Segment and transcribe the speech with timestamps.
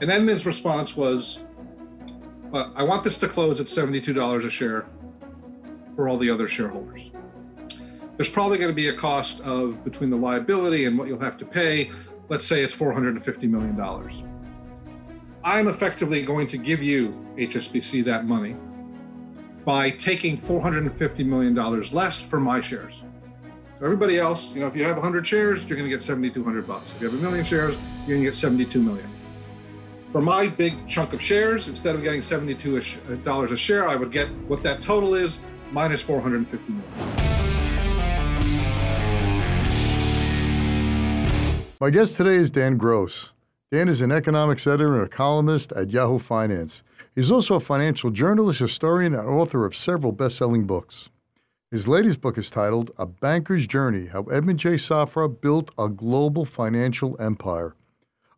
[0.00, 1.44] And Edmond's response was,
[2.52, 4.86] I want this to close at $72 a share
[5.96, 7.10] for all the other shareholders.
[8.16, 11.38] There's probably going to be a cost of between the liability and what you'll have
[11.38, 11.90] to pay.
[12.28, 13.80] Let's say it's $450 million.
[15.44, 18.54] I'm effectively going to give you, HSBC, that money
[19.64, 21.54] by taking $450 million
[21.92, 23.04] less for my shares.
[23.78, 26.66] So everybody else, you know, if you have 100 shares, you're going to get 7,200
[26.66, 26.92] bucks.
[26.92, 29.08] If you have a million shares, you're going to get 72 million.
[30.12, 33.96] For my big chunk of shares, instead of getting 72 uh, dollars a share, I
[33.96, 36.92] would get what that total is minus 450 million.
[41.80, 43.32] My guest today is Dan Gross.
[43.70, 46.82] Dan is an economics editor and a columnist at Yahoo Finance.
[47.14, 51.08] He's also a financial journalist, historian, and author of several best selling books.
[51.70, 54.74] His latest book is titled A Banker's Journey How Edmond J.
[54.74, 57.74] Safra Built a Global Financial Empire.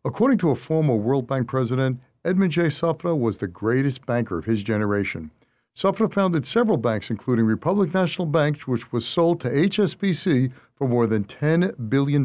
[0.05, 2.67] According to a former World Bank president, Edmond J.
[2.67, 5.31] Safra was the greatest banker of his generation.
[5.75, 11.07] Safra founded several banks, including Republic National Bank, which was sold to HSBC for more
[11.07, 12.23] than $10 billion.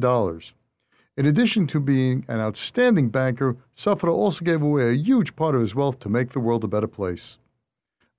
[1.16, 5.62] In addition to being an outstanding banker, Safra also gave away a huge part of
[5.62, 7.38] his wealth to make the world a better place.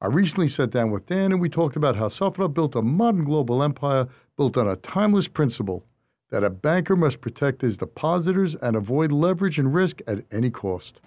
[0.01, 3.25] I recently sat down with Dan and we talked about how Safra built a modern
[3.25, 5.85] global empire built on a timeless principle
[6.31, 11.01] that a banker must protect his depositors and avoid leverage and risk at any cost.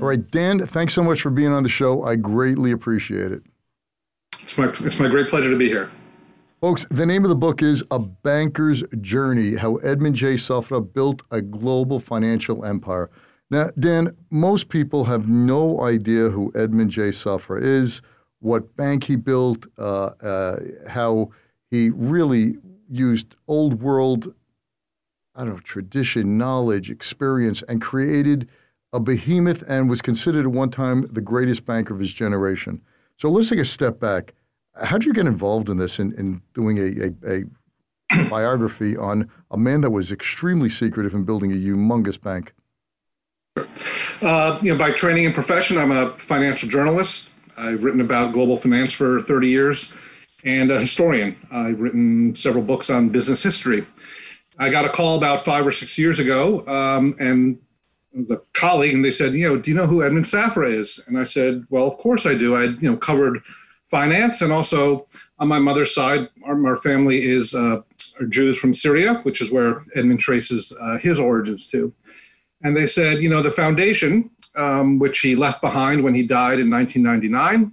[0.00, 2.04] All right, Dan, thanks so much for being on the show.
[2.04, 3.42] I greatly appreciate it.
[4.40, 5.90] It's my, it's my great pleasure to be here.
[6.60, 10.34] Folks, the name of the book is A Banker's Journey How Edmond J.
[10.34, 13.10] Safra Built a Global Financial Empire.
[13.50, 17.10] Now, Dan, most people have no idea who Edmond J.
[17.10, 18.02] Safra is,
[18.40, 20.56] what bank he built, uh, uh,
[20.88, 21.30] how
[21.70, 22.56] he really
[22.90, 24.34] used old world,
[25.34, 28.48] I don't know, tradition, knowledge, experience, and created
[28.92, 32.80] a behemoth and was considered at one time the greatest banker of his generation.
[33.16, 34.34] So let's take a step back.
[34.82, 37.44] How did you get involved in this in, in doing a, a,
[38.18, 42.54] a biography on a man that was extremely secretive in building a humongous bank?
[44.22, 47.32] Uh, you know, by training and profession, I'm a financial journalist.
[47.60, 49.92] I've written about global finance for 30 years
[50.44, 51.36] and a historian.
[51.50, 53.86] I've written several books on business history.
[54.58, 57.58] I got a call about five or six years ago, um, and
[58.12, 61.02] the colleague, and they said, you know, do you know who Edmond Safra is?
[61.06, 62.56] And I said, well, of course I do.
[62.56, 63.40] I, you know, covered
[63.86, 65.06] finance, and also
[65.38, 67.80] on my mother's side, our, our family is uh,
[68.28, 71.92] Jews from Syria, which is where Edmond traces uh, his origins to.
[72.62, 76.58] And they said, you know, the foundation, um, which he left behind when he died
[76.58, 77.72] in 1999,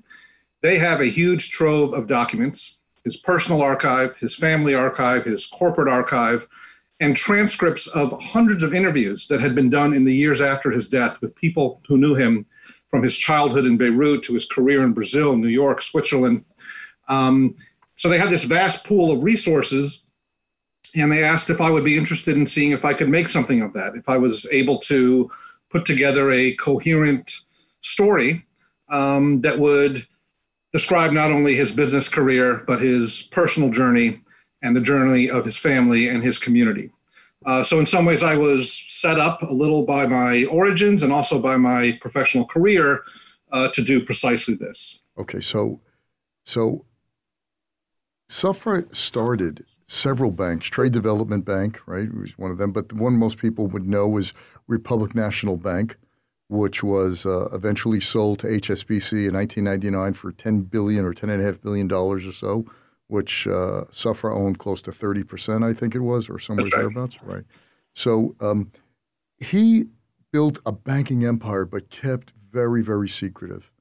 [0.62, 5.88] they have a huge trove of documents his personal archive, his family archive, his corporate
[5.88, 6.46] archive,
[7.00, 10.90] and transcripts of hundreds of interviews that had been done in the years after his
[10.90, 12.46] death with people who knew him
[12.90, 16.44] from his childhood in Beirut to his career in Brazil, New York, Switzerland.
[17.08, 17.56] Um,
[17.96, 20.04] so they had this vast pool of resources
[20.96, 23.62] and they asked if I would be interested in seeing if I could make something
[23.62, 25.30] of that, if I was able to
[25.70, 27.32] put together a coherent
[27.82, 28.46] story
[28.90, 30.06] um, that would
[30.74, 34.22] describe not only his business career, but his personal journey
[34.62, 36.92] and the journey of his family and his community.
[37.46, 41.14] Uh, so, in some ways, I was set up a little by my origins and
[41.14, 43.04] also by my professional career
[43.52, 45.04] uh, to do precisely this.
[45.18, 45.80] Okay, so
[46.46, 46.86] so
[48.30, 52.96] Safra started several banks, Trade Development Bank, right, It was one of them, but the
[52.96, 54.34] one most people would know was
[54.68, 55.98] Republic National Bank,
[56.50, 61.88] which was uh, eventually sold to HSBC in 1999 for 10 billion or 10.5 billion
[61.88, 62.66] dollars or so,
[63.08, 67.24] which uh, Safra owned close to 30 percent, I think it was, or somewhere thereabouts,
[67.24, 67.44] right?
[67.96, 68.72] So um,
[69.40, 69.86] he
[70.32, 73.72] built a banking empire, but kept very, very secretive.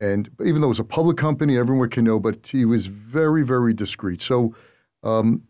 [0.00, 3.44] And even though it was a public company, everyone can know, but he was very,
[3.44, 4.22] very discreet.
[4.22, 4.54] So
[5.02, 5.42] um,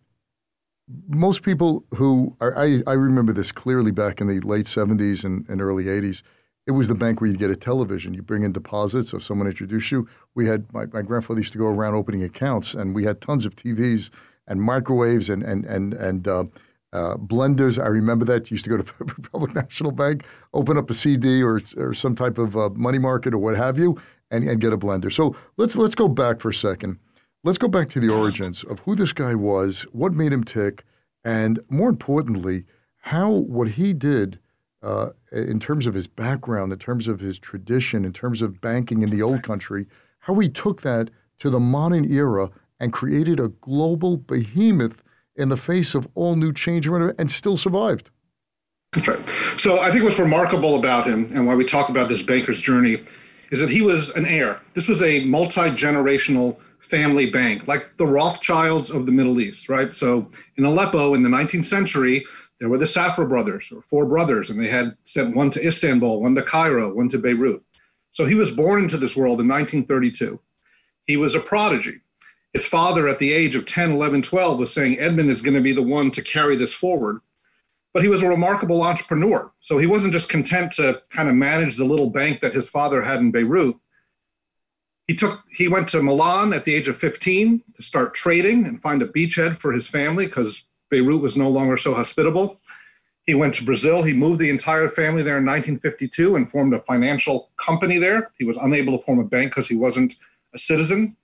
[1.08, 5.60] most people who I, I remember this clearly back in the late 70s and, and
[5.60, 6.22] early 80s.
[6.66, 8.14] It was the bank where you'd get a television.
[8.14, 9.12] You bring in deposits.
[9.12, 12.75] If someone introduced you, we had my, my grandfather used to go around opening accounts,
[12.75, 14.10] and we had tons of TVs
[14.46, 16.44] and microwaves and and and and uh,
[16.93, 17.82] uh, blenders.
[17.82, 18.50] I remember that.
[18.50, 22.38] Used to go to Republic National Bank, open up a CD or or some type
[22.38, 23.98] of uh, money market or what have you,
[24.31, 25.12] and, and get a blender.
[25.12, 26.98] So let's let's go back for a second.
[27.42, 30.84] Let's go back to the origins of who this guy was, what made him tick,
[31.25, 32.64] and more importantly,
[32.98, 34.38] how what he did
[34.82, 39.02] uh, in terms of his background, in terms of his tradition, in terms of banking
[39.02, 39.87] in the old country,
[40.19, 41.08] how he took that
[41.38, 45.02] to the modern era and created a global behemoth
[45.34, 48.10] in the face of all new change and still survived.
[48.93, 49.28] That's right.
[49.56, 53.02] So I think what's remarkable about him and why we talk about this banker's journey
[53.50, 54.60] is that he was an heir.
[54.75, 59.94] This was a multi generational family bank, like the Rothschilds of the Middle East, right?
[59.94, 62.25] So in Aleppo in the 19th century,
[62.59, 66.21] there were the Safra brothers, or four brothers, and they had sent one to Istanbul,
[66.21, 67.62] one to Cairo, one to Beirut.
[68.12, 70.38] So he was born into this world in 1932.
[71.06, 72.00] He was a prodigy.
[72.53, 75.61] His father, at the age of 10, 11, 12, was saying Edmond is going to
[75.61, 77.21] be the one to carry this forward.
[77.93, 79.53] But he was a remarkable entrepreneur.
[79.61, 83.03] So he wasn't just content to kind of manage the little bank that his father
[83.03, 83.77] had in Beirut.
[85.10, 88.80] He took he went to Milan at the age of 15 to start trading and
[88.80, 92.60] find a beachhead for his family because Beirut was no longer so hospitable.
[93.24, 94.04] He went to Brazil.
[94.04, 98.30] He moved the entire family there in 1952 and formed a financial company there.
[98.38, 100.14] He was unable to form a bank because he wasn't
[100.54, 101.16] a citizen.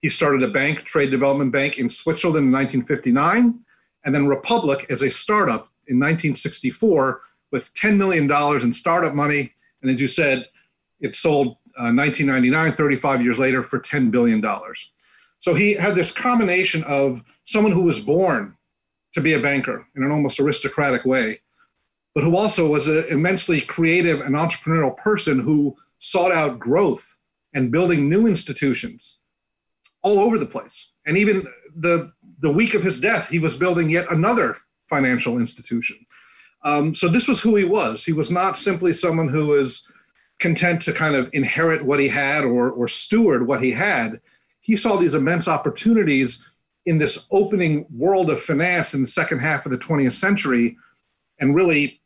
[0.00, 3.60] He started a bank, Trade Development Bank, in Switzerland in 1959,
[4.06, 7.20] and then Republic as a startup in 1964
[7.52, 8.24] with $10 million
[8.62, 9.52] in startup money.
[9.82, 10.48] And as you said,
[11.00, 14.42] it sold uh, 1999, 35 years later, for $10 billion.
[15.38, 18.56] So he had this combination of someone who was born
[19.14, 21.40] to be a banker in an almost aristocratic way,
[22.14, 27.16] but who also was an immensely creative and entrepreneurial person who sought out growth
[27.54, 29.18] and building new institutions
[30.02, 30.92] all over the place.
[31.06, 34.58] And even the the week of his death, he was building yet another
[34.88, 35.98] financial institution.
[36.62, 38.04] Um, so this was who he was.
[38.04, 39.90] He was not simply someone who was
[40.38, 44.20] content to kind of inherit what he had or or steward what he had.
[44.60, 46.46] He saw these immense opportunities
[46.86, 50.76] in this opening world of finance in the second half of the 20th century
[51.38, 52.00] and really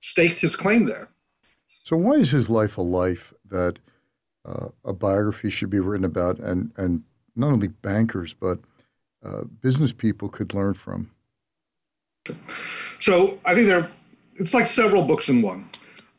[0.00, 1.08] staked his claim there.
[1.84, 3.78] So why is his life a life that
[4.44, 7.02] uh, a biography should be written about and and
[7.34, 8.58] not only bankers but
[9.24, 11.10] uh, business people could learn from?
[12.98, 13.88] So I think there,
[14.34, 15.68] it's like several books in one.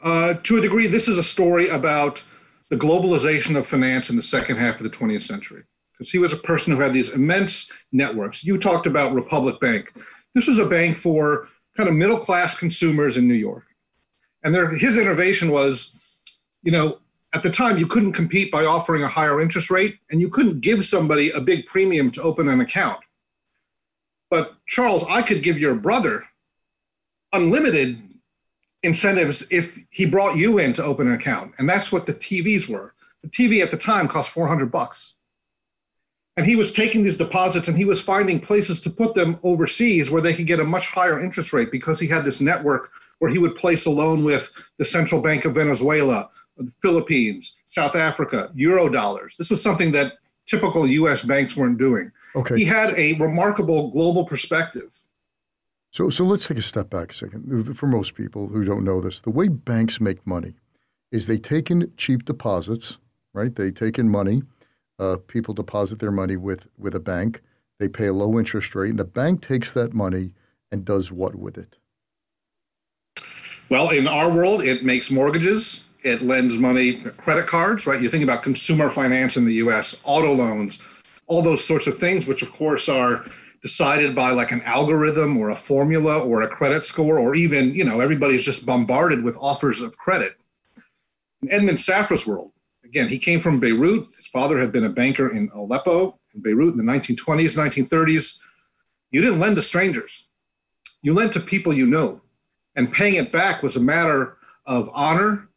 [0.01, 2.23] Uh, to a degree, this is a story about
[2.69, 5.63] the globalization of finance in the second half of the 20th century.
[5.93, 8.43] Because he was a person who had these immense networks.
[8.43, 9.93] You talked about Republic Bank.
[10.35, 13.63] This was a bank for kind of middle class consumers in New York.
[14.43, 15.95] And there, his innovation was,
[16.61, 16.99] you know,
[17.33, 20.61] at the time you couldn't compete by offering a higher interest rate, and you couldn't
[20.61, 22.99] give somebody a big premium to open an account.
[24.29, 26.25] But Charles, I could give your brother
[27.33, 28.01] unlimited
[28.83, 31.53] incentives if he brought you in to open an account.
[31.57, 32.93] And that's what the TVs were.
[33.23, 35.15] The TV at the time cost 400 bucks.
[36.37, 40.11] And he was taking these deposits and he was finding places to put them overseas
[40.11, 43.31] where they could get a much higher interest rate because he had this network where
[43.31, 48.51] he would place a loan with the Central Bank of Venezuela, the Philippines, South Africa,
[48.53, 49.35] euro dollars.
[49.35, 50.13] This was something that
[50.45, 52.11] typical US banks weren't doing.
[52.35, 52.55] Okay.
[52.57, 54.95] He had a remarkable global perspective.
[55.91, 57.75] So, so let's take a step back a second.
[57.77, 60.53] For most people who don't know this, the way banks make money
[61.11, 62.97] is they take in cheap deposits,
[63.33, 63.55] right?
[63.55, 64.43] They take in money.
[64.99, 67.41] Uh, people deposit their money with, with a bank.
[67.79, 70.33] They pay a low interest rate, and the bank takes that money
[70.71, 71.77] and does what with it?
[73.69, 78.01] Well, in our world, it makes mortgages, it lends money, credit cards, right?
[78.01, 80.81] You think about consumer finance in the US, auto loans,
[81.27, 83.25] all those sorts of things, which of course are
[83.67, 87.83] decided by like an algorithm or a formula or a credit score, or even, you
[87.83, 90.37] know, everybody's just bombarded with offers of credit.
[91.41, 92.53] In Edmond Safra's world,
[92.85, 94.07] again, he came from Beirut.
[94.15, 98.39] His father had been a banker in Aleppo, in Beirut in the 1920s, 1930s.
[99.11, 100.29] You didn't lend to strangers,
[101.01, 102.21] you lent to people you know.
[102.77, 105.49] And paying it back was a matter of honor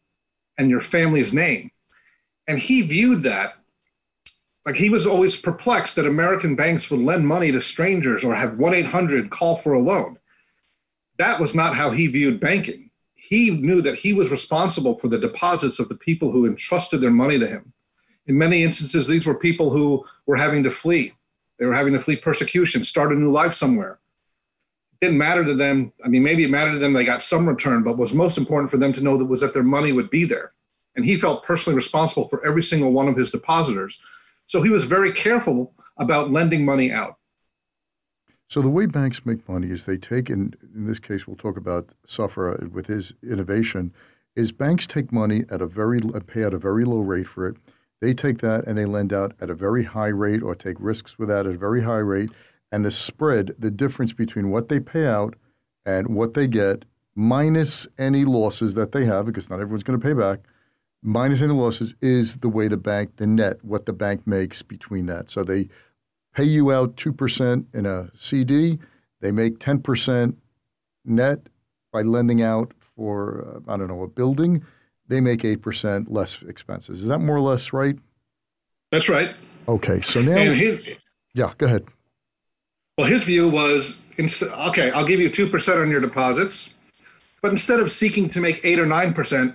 [0.59, 1.71] and your family's name.
[2.49, 3.60] And he viewed that
[4.67, 8.59] like he was always perplexed that American banks would lend money to strangers or have
[8.59, 10.19] 1 800 call for a loan.
[11.19, 12.90] That was not how he viewed banking.
[13.14, 17.11] He knew that he was responsible for the deposits of the people who entrusted their
[17.11, 17.73] money to him.
[18.26, 21.14] In many instances, these were people who were having to flee.
[21.59, 23.99] They were having to flee persecution, start a new life somewhere.
[24.93, 25.93] It didn't matter to them.
[26.05, 28.38] I mean, maybe it mattered to them they got some return, but what was most
[28.38, 30.52] important for them to know that was that their money would be there.
[30.97, 34.00] And he felt personally responsible for every single one of his depositors
[34.50, 37.14] so he was very careful about lending money out.
[38.49, 41.57] So the way banks make money is they take, and in this case, we'll talk
[41.57, 43.95] about Safra with his innovation,
[44.35, 47.59] is banks take money at a very pay at a very low rate for it.
[48.00, 51.16] They take that and they lend out at a very high rate or take risks
[51.16, 52.30] with that at a very high rate.
[52.73, 55.37] And the spread, the difference between what they pay out
[55.87, 60.04] and what they get, minus any losses that they have, because not everyone's going to
[60.04, 60.40] pay back,
[61.02, 65.07] minus any losses is the way the bank, the net, what the bank makes between
[65.07, 65.30] that.
[65.30, 65.69] So they
[66.35, 68.78] pay you out 2% in a CD,
[69.21, 70.35] They make 10%
[71.04, 71.40] net
[71.92, 74.64] by lending out for, uh, I don't know, a building.
[75.09, 77.00] They make 8% less expenses.
[77.00, 77.99] Is that more or less right?
[78.92, 79.35] That's right.
[79.69, 80.37] Okay, so now.
[80.37, 80.99] And his,
[81.35, 81.85] yeah, go ahead.
[82.97, 86.75] Well, his view was okay, I'll give you 2% on your deposits,
[87.40, 89.54] but instead of seeking to make 8 or 9%,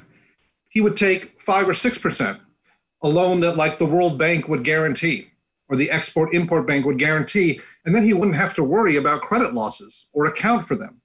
[0.75, 2.39] he would take 5 or 6%,
[3.01, 5.32] a loan that like the World Bank would guarantee
[5.70, 9.22] or the Export Import Bank would guarantee, and then he wouldn't have to worry about
[9.22, 11.01] credit losses or account for them.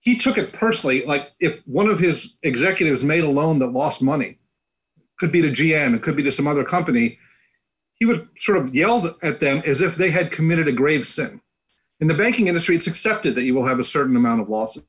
[0.00, 4.02] He took it personally, like if one of his executives made a loan that lost
[4.02, 4.38] money,
[5.18, 7.18] could be to GM, it could be to some other company,
[7.92, 11.40] he would sort of yell at them as if they had committed a grave sin.
[12.00, 14.82] In the banking industry, it's accepted that you will have a certain amount of losses.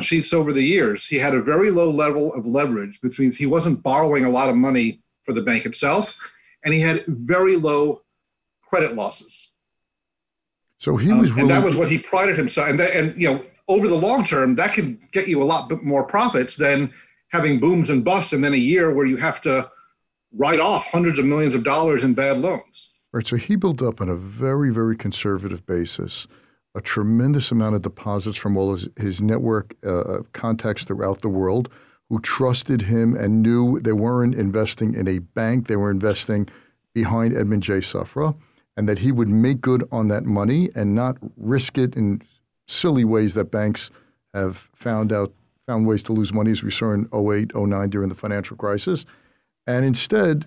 [0.00, 3.46] Sheets over the years, he had a very low level of leverage, which means he
[3.46, 6.16] wasn't borrowing a lot of money for the bank itself,
[6.64, 8.02] and he had very low
[8.62, 9.52] credit losses.
[10.78, 12.68] So he was, um, and that was what he prided himself.
[12.68, 15.70] And that, and you know, over the long term, that can get you a lot
[15.82, 16.92] more profits than
[17.30, 19.70] having booms and busts, and then a year where you have to
[20.32, 22.92] write off hundreds of millions of dollars in bad loans.
[23.12, 23.26] Right.
[23.26, 26.26] So he built up on a very, very conservative basis
[26.74, 31.28] a tremendous amount of deposits from all his, his network uh, of contacts throughout the
[31.28, 31.68] world
[32.08, 36.48] who trusted him and knew they weren't investing in a bank, they were investing
[36.92, 37.74] behind Edmond J.
[37.74, 38.36] Safra,
[38.76, 42.22] and that he would make good on that money and not risk it in
[42.66, 43.90] silly ways that banks
[44.32, 45.32] have found out
[45.66, 49.06] found ways to lose money as we saw in 08, 09 during the financial crisis
[49.66, 50.44] and instead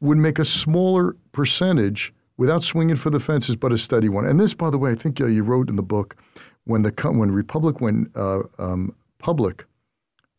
[0.00, 4.24] would make a smaller percentage without swinging for the fences, but a steady one.
[4.24, 6.16] And this, by the way, I think uh, you wrote in the book
[6.64, 9.66] when the when Republic went uh, um, public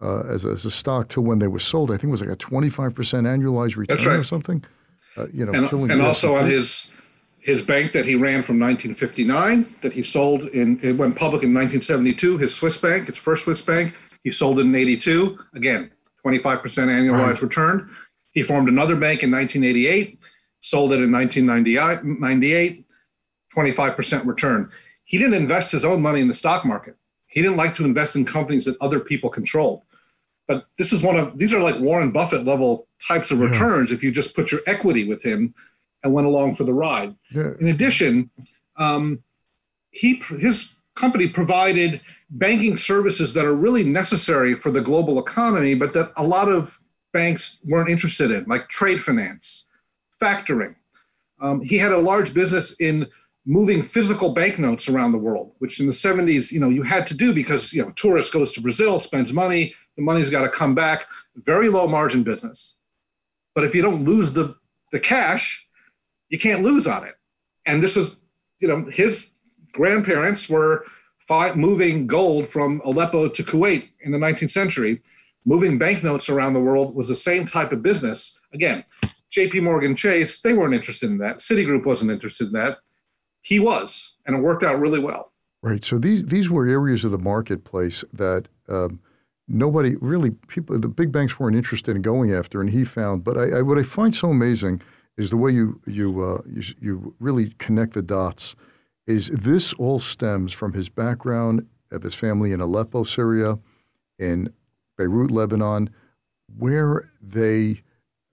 [0.02, 2.22] uh, as, a, as a stock to when they were sold, I think it was
[2.22, 4.20] like a 25% annualized return right.
[4.20, 4.66] or something.
[5.16, 6.90] Uh, you know, and, and also on his
[7.40, 11.54] his bank that he ran from 1959 that he sold in it went public in
[11.54, 15.92] 1972 his swiss bank his first swiss bank he sold it in 82 again
[16.24, 17.42] 25% annualized right.
[17.42, 17.90] return
[18.32, 20.18] he formed another bank in 1988,
[20.62, 22.86] sold it in 1998,
[23.56, 24.72] 25% return.
[25.04, 26.96] He didn't invest his own money in the stock market.
[27.28, 29.84] He didn't like to invest in companies that other people controlled.
[30.48, 33.96] But this is one of these are like Warren Buffett level types of returns yeah.
[33.96, 35.54] if you just put your equity with him
[36.04, 37.16] and went along for the ride.
[37.34, 37.52] Yeah.
[37.60, 38.30] In addition,
[38.76, 39.24] um,
[39.92, 45.94] he his company provided banking services that are really necessary for the global economy, but
[45.94, 46.82] that a lot of
[47.14, 49.68] banks weren't interested in, like trade finance,
[50.22, 50.76] factoring.
[51.40, 53.08] Um, he had a large business in
[53.46, 57.16] moving physical banknotes around the world, which in the 70s, you know, you had to
[57.16, 60.76] do because, you know, tourist goes to Brazil, spends money, the money's got to come
[60.76, 61.08] back.
[61.36, 62.78] Very low margin business.
[63.56, 64.56] But if you don't lose the,
[64.92, 65.68] the cash,
[66.30, 67.16] you can't lose on it.
[67.66, 68.18] And this was,
[68.60, 69.32] you know, his
[69.72, 70.86] grandparents were
[71.18, 75.02] five, moving gold from Aleppo to Kuwait in the 19th century
[75.46, 78.40] moving banknotes around the world was the same type of business.
[78.54, 78.84] Again,
[79.32, 81.38] JP Morgan Chase, they weren't interested in that.
[81.38, 82.80] Citigroup wasn't interested in that.
[83.42, 85.32] He was, and it worked out really well.
[85.64, 85.84] Right.
[85.84, 89.00] So these these were areas of the marketplace that um,
[89.48, 93.24] nobody really people the big banks weren't interested in going after, and he found.
[93.24, 94.82] But I, I what I find so amazing
[95.18, 98.56] is the way you you, uh, you you really connect the dots.
[99.08, 103.60] Is this all stems from his background of his family in Aleppo, Syria,
[104.18, 104.54] in
[104.98, 105.90] Beirut, Lebanon,
[106.58, 107.82] where they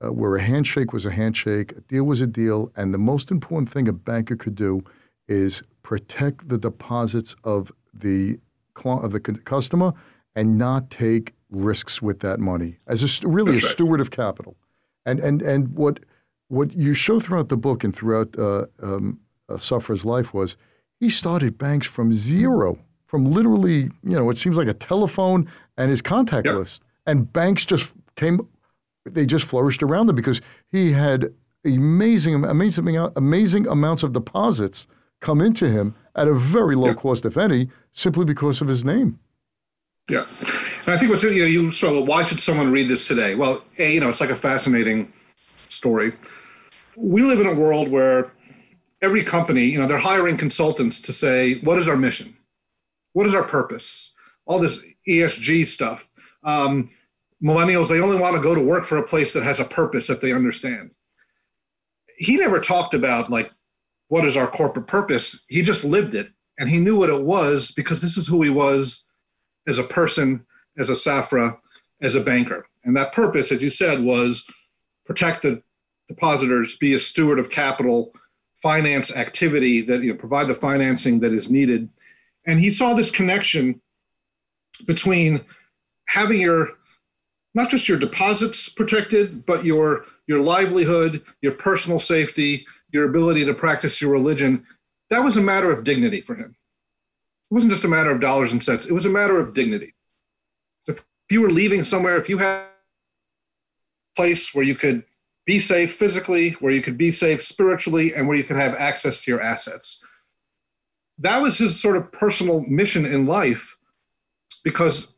[0.04, 3.30] uh, where a handshake was a handshake, a deal was a deal, and the most
[3.30, 4.82] important thing a banker could do
[5.26, 8.38] is protect the deposits of the
[8.84, 9.92] of the customer
[10.36, 13.74] and not take risks with that money as a really That's a right.
[13.74, 14.56] steward of capital.
[15.04, 16.00] And and and what
[16.48, 20.56] what you show throughout the book and throughout uh, um, uh, Safra's life was
[21.00, 25.90] he started banks from zero, from literally you know it seems like a telephone and
[25.90, 26.56] his contact yep.
[26.56, 26.82] list.
[27.06, 28.46] And banks just came,
[29.04, 30.40] they just flourished around him because
[30.70, 31.32] he had
[31.64, 34.86] amazing, amazing, amazing amounts of deposits
[35.20, 36.96] come into him at a very low yep.
[36.96, 39.18] cost, if any, simply because of his name.
[40.08, 40.26] Yeah.
[40.86, 43.34] And I think what's, you know, you spoke, why should someone read this today?
[43.34, 45.12] Well, A, you know, it's like a fascinating
[45.56, 46.12] story.
[46.96, 48.32] We live in a world where
[49.02, 52.36] every company, you know, they're hiring consultants to say, what is our mission?
[53.12, 54.14] What is our purpose?
[54.46, 56.08] All this ESG stuff.
[56.42, 56.90] Um,
[57.42, 60.06] millennials, they only want to go to work for a place that has a purpose
[60.08, 60.90] that they understand.
[62.16, 63.50] He never talked about like
[64.08, 65.44] what is our corporate purpose.
[65.48, 68.50] He just lived it and he knew what it was because this is who he
[68.50, 69.06] was
[69.68, 70.44] as a person,
[70.78, 71.58] as a Safra,
[72.02, 72.66] as a banker.
[72.84, 74.44] And that purpose, as you said, was
[75.04, 75.62] protect the
[76.08, 78.12] depositors, be a steward of capital,
[78.56, 81.88] finance activity that you know provide the financing that is needed.
[82.46, 83.80] And he saw this connection
[84.86, 85.42] between
[86.06, 86.70] having your
[87.54, 93.54] not just your deposits protected, but your your livelihood, your personal safety, your ability to
[93.54, 94.66] practice your religion.
[95.10, 96.56] That was a matter of dignity for him.
[97.50, 98.86] It wasn't just a matter of dollars and cents.
[98.86, 99.94] It was a matter of dignity.
[100.86, 102.68] If you were leaving somewhere, if you had a
[104.16, 105.04] place where you could
[105.46, 109.22] be safe physically, where you could be safe spiritually, and where you could have access
[109.22, 110.04] to your assets.
[111.18, 113.78] That was his sort of personal mission in life
[114.62, 115.14] because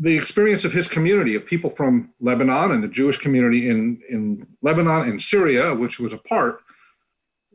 [0.00, 4.46] the experience of his community, of people from Lebanon and the Jewish community in, in
[4.62, 6.62] Lebanon and Syria, which was a part,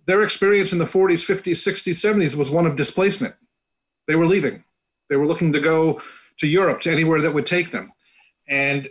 [0.06, 3.34] their experience in the 40s, 50s, 60s, 70s was one of displacement.
[4.08, 4.64] They were leaving.
[5.10, 6.00] They were looking to go
[6.38, 7.92] to Europe, to anywhere that would take them.
[8.48, 8.90] And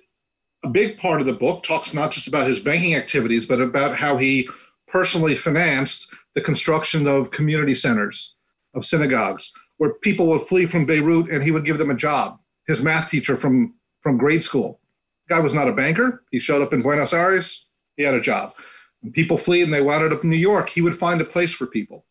[0.64, 3.94] a big part of the book talks not just about his banking activities, but about
[3.94, 4.48] how he
[4.88, 8.34] personally financed the construction of community centers,
[8.74, 12.40] of synagogues, where people would flee from Beirut and he would give them a job.
[12.66, 14.80] His math teacher from, from grade school.
[15.28, 16.24] The guy was not a banker.
[16.30, 17.66] He showed up in Buenos Aires,
[17.96, 18.54] he had a job.
[19.00, 21.52] When people flee and they wound up in New York, he would find a place
[21.52, 22.04] for people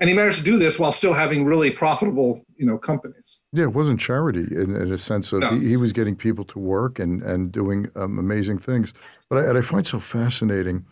[0.00, 3.42] and he managed to do this while still having really profitable, you know, companies.
[3.52, 5.50] Yeah, it wasn't charity in, in a sense of no.
[5.50, 8.94] he, he, was getting people to work and and doing um, amazing things.
[9.28, 10.86] But I, what I find so fascinating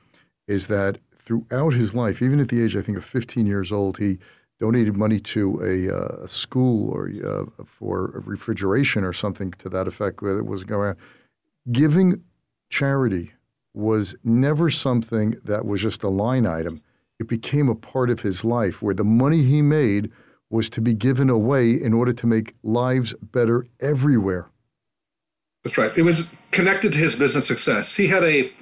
[0.47, 3.97] is that throughout his life, even at the age I think of 15 years old,
[3.97, 4.18] he
[4.61, 9.87] donated money to a, uh, a school or uh, for refrigeration or something to that
[9.87, 10.23] effect.
[10.23, 10.97] Where it was going, on.
[11.71, 12.23] giving
[12.71, 13.33] charity
[13.75, 16.83] was never something that was just a line item
[17.19, 20.11] it became a part of his life where the money he made
[20.50, 24.49] was to be given away in order to make lives better everywhere.
[25.65, 25.97] That's right.
[25.99, 27.97] It was connected to his business success.
[27.97, 28.53] He had a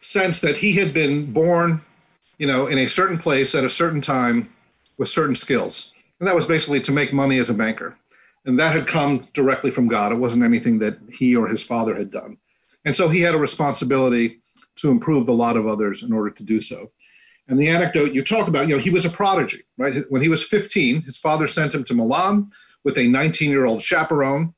[0.00, 1.82] sense that he had been born,
[2.38, 4.52] you know, in a certain place at a certain time
[5.00, 5.94] with certain skills.
[6.20, 7.96] And that was basically to make money as a banker.
[8.44, 10.12] And that had come directly from God.
[10.12, 12.36] It wasn't anything that he or his father had done.
[12.84, 14.42] And so he had a responsibility
[14.76, 16.90] to improve the lot of others in order to do so.
[17.48, 20.04] And the anecdote you talk about, you know, he was a prodigy, right?
[20.10, 22.50] When he was 15, his father sent him to Milan
[22.84, 24.52] with a 19 year old chaperone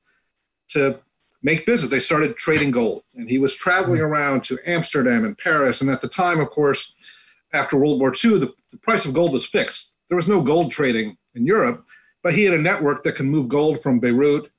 [0.71, 0.99] to
[1.41, 1.89] make business.
[1.89, 3.05] They started trading gold.
[3.15, 4.07] And he was traveling hmm.
[4.07, 5.81] around to Amsterdam and Paris.
[5.81, 6.97] And at the time, of course,
[7.53, 9.92] after World War II, the, the price of gold was fixed.
[10.13, 11.87] There was no gold trading in Europe,
[12.23, 14.51] but he had a network that could move gold from Beirut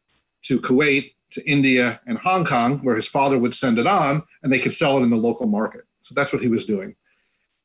[0.45, 4.51] to Kuwait to India and Hong Kong, where his father would send it on, and
[4.51, 5.83] they could sell it in the local market.
[6.01, 6.95] So that's what he was doing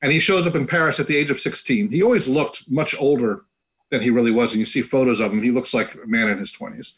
[0.02, 1.90] and he shows up in Paris at the age of 16.
[1.90, 3.44] He always looked much older
[3.90, 5.42] than he really was, and you see photos of him.
[5.42, 6.94] He looks like a man in his 20s.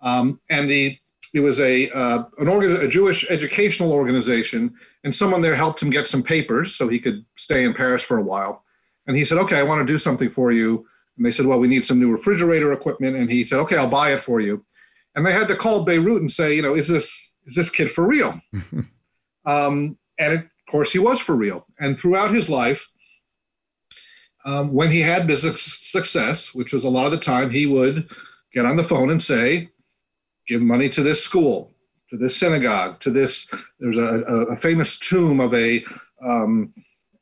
[0.00, 0.98] Um, and the
[1.34, 5.90] it was a uh, an organ, a Jewish educational organization, and someone there helped him
[5.90, 8.64] get some papers so he could stay in Paris for a while.
[9.06, 10.86] And he said, "Okay, I want to do something for you."
[11.16, 13.88] And they said, "Well, we need some new refrigerator equipment." And he said, "Okay, I'll
[13.88, 14.64] buy it for you."
[15.14, 17.90] And they had to call Beirut and say, "You know, is this is this kid
[17.90, 18.40] for real?"
[19.44, 21.66] um, and it course, he was for real.
[21.78, 22.90] And throughout his life,
[24.44, 28.10] um, when he had business success, which was a lot of the time, he would
[28.52, 29.68] get on the phone and say,
[30.48, 31.70] give money to this school,
[32.10, 33.48] to this synagogue, to this.
[33.78, 35.84] There's a, a, a famous tomb of a
[36.24, 36.72] um,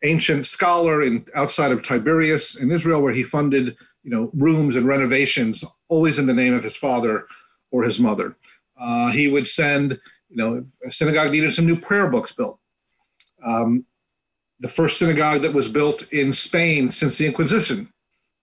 [0.02, 4.86] ancient scholar in outside of Tiberias in Israel, where he funded you know rooms and
[4.86, 7.26] renovations, always in the name of his father
[7.70, 8.36] or his mother.
[8.78, 12.58] Uh, he would send, you know, a synagogue needed some new prayer books built.
[13.44, 13.84] Um,
[14.60, 17.92] the first synagogue that was built in Spain since the Inquisition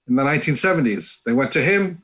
[0.07, 1.23] in the 1970s.
[1.23, 2.01] They went to him,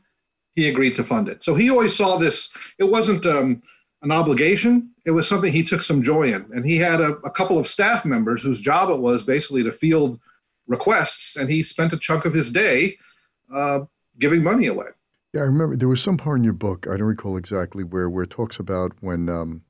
[0.55, 1.43] he agreed to fund it.
[1.43, 3.63] So he always saw this, it wasn't um,
[4.03, 6.45] an obligation, it was something he took some joy in.
[6.53, 9.71] And he had a, a, couple of staff members whose job it was basically to
[9.71, 10.19] field
[10.67, 12.97] requests, and he spent a chunk of his day
[13.51, 13.81] uh,
[14.19, 14.87] giving money away.
[15.33, 18.09] Yeah, I remember there was some part in your book, I don't recall exactly where,
[18.09, 19.29] where it talks about when.
[19.29, 19.63] Um,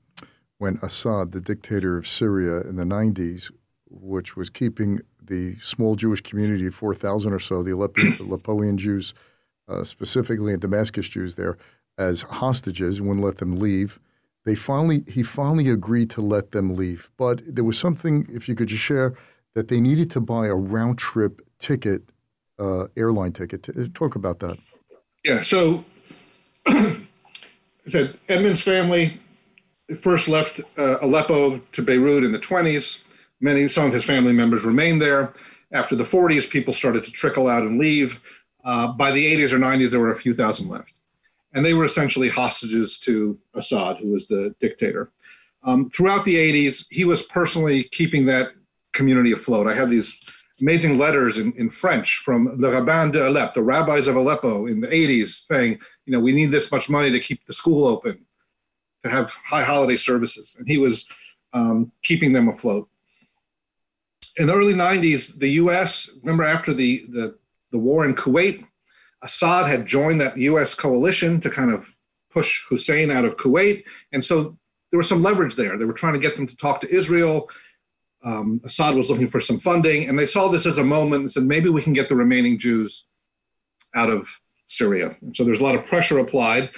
[0.64, 3.52] when Assad, the dictator of Syria in the 90s,
[3.90, 9.14] which was keeping the small Jewish community of 4,000 or so, the Aleppoian Jews,
[9.68, 11.58] uh, specifically and Damascus Jews there,
[11.98, 14.00] as hostages, wouldn't let them leave.
[14.46, 17.10] They finally, he finally agreed to let them leave.
[17.18, 19.16] But there was something, if you could just share,
[19.54, 22.02] that they needed to buy a round trip ticket,
[22.60, 23.68] uh, airline ticket.
[23.94, 24.58] Talk about that.
[25.24, 25.42] Yeah.
[25.42, 25.86] So,
[26.68, 27.06] I
[27.88, 29.20] said Edmond's family
[30.00, 33.04] first left uh, Aleppo to Beirut in the 20s.
[33.42, 35.34] Many, some of his family members remained there.
[35.72, 38.22] After the 40s, people started to trickle out and leave.
[38.64, 40.94] Uh, by the 80s or 90s, there were a few thousand left.
[41.54, 45.12] And they were essentially hostages to Assad, who was the dictator.
[45.64, 48.52] Um, throughout the 80s, he was personally keeping that
[48.92, 49.68] community afloat.
[49.68, 50.20] I have these
[50.62, 54.82] amazing letters in, in French from the Rabbin de Aleppo, the rabbis of Aleppo in
[54.82, 58.26] the 80s, saying, you know, we need this much money to keep the school open,
[59.04, 60.56] to have high holiday services.
[60.58, 61.08] And he was
[61.54, 62.88] um, keeping them afloat.
[64.38, 67.36] In the early 90s, the US, remember after the, the,
[67.72, 68.66] the war in Kuwait,
[69.24, 71.94] Assad had joined that US coalition to kind of
[72.30, 73.84] push Hussein out of Kuwait.
[74.12, 74.58] And so
[74.92, 75.78] there was some leverage there.
[75.78, 77.50] They were trying to get them to talk to Israel.
[78.24, 81.32] Um, Assad was looking for some funding, and they saw this as a moment and
[81.32, 83.06] said, maybe we can get the remaining Jews
[83.96, 85.16] out of Syria.
[85.22, 86.70] And so there's a lot of pressure applied.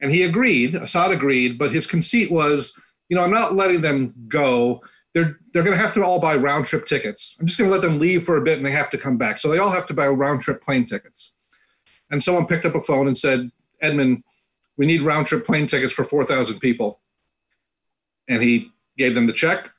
[0.00, 2.72] And he agreed, Assad agreed, but his conceit was,
[3.08, 4.82] you know, I'm not letting them go.
[5.14, 7.36] They're, they're going to have to all buy round trip tickets.
[7.40, 9.18] I'm just going to let them leave for a bit and they have to come
[9.18, 9.38] back.
[9.38, 11.34] So they all have to buy round trip plane tickets.
[12.10, 14.22] And someone picked up a phone and said, Edmond,
[14.76, 17.00] we need round trip plane tickets for 4,000 people.
[18.28, 19.70] And he gave them the check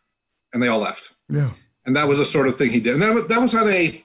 [0.54, 1.14] and they all left.
[1.30, 1.52] Yeah.
[1.86, 2.94] And that was the sort of thing he did.
[2.94, 4.04] And that, that was on a,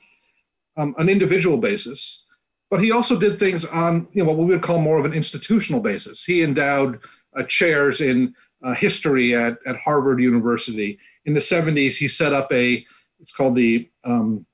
[0.76, 2.24] um, an individual basis.
[2.70, 5.12] But he also did things on you know, what we would call more of an
[5.12, 6.24] institutional basis.
[6.24, 7.00] He endowed
[7.36, 10.98] uh, chairs in uh, history at, at Harvard University.
[11.26, 12.84] In the 70s, he set up a,
[13.20, 14.46] it's called the, um,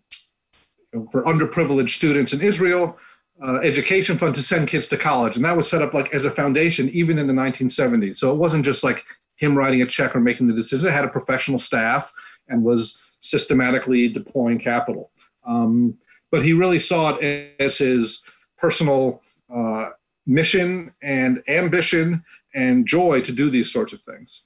[1.11, 2.99] for underprivileged students in Israel,
[3.41, 5.37] uh, education fund to send kids to college.
[5.37, 8.17] And that was set up like as a foundation even in the 1970s.
[8.17, 9.05] So it wasn't just like
[9.37, 10.89] him writing a check or making the decision.
[10.89, 12.13] It had a professional staff
[12.49, 15.11] and was systematically deploying capital.
[15.45, 15.99] Um,
[16.31, 18.23] but he really saw it as his
[18.57, 19.91] personal uh,
[20.27, 24.45] mission and ambition and joy to do these sorts of things.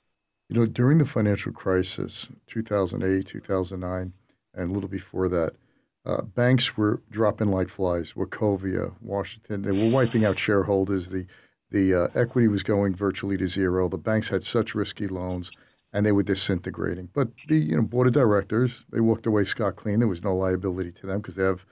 [0.49, 4.13] You know, during the financial crisis, 2008, 2009,
[4.55, 5.55] and a little before that,
[6.07, 8.13] uh, banks were dropping like flies.
[8.13, 11.09] Wachovia, Washington, they were wiping out shareholders.
[11.09, 11.27] The
[11.73, 13.89] the uh, equity was going virtually to zero.
[13.89, 15.51] The banks had such risky loans,
[15.93, 17.09] and they were disintegrating.
[17.13, 19.99] But the you know board of directors they walked away scot clean.
[19.99, 21.67] There was no liability to them because they have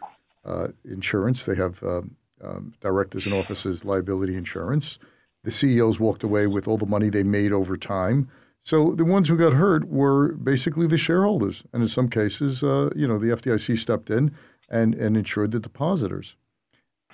[0.44, 1.44] uh, insurance.
[1.44, 4.98] They have um, um, directors and officers liability insurance.
[5.44, 8.28] The CEOs walked away with all the money they made over time.
[8.64, 12.90] So the ones who got hurt were basically the shareholders, and in some cases, uh,
[12.96, 14.34] you know, the FDIC stepped in
[14.70, 16.34] and and insured the depositors.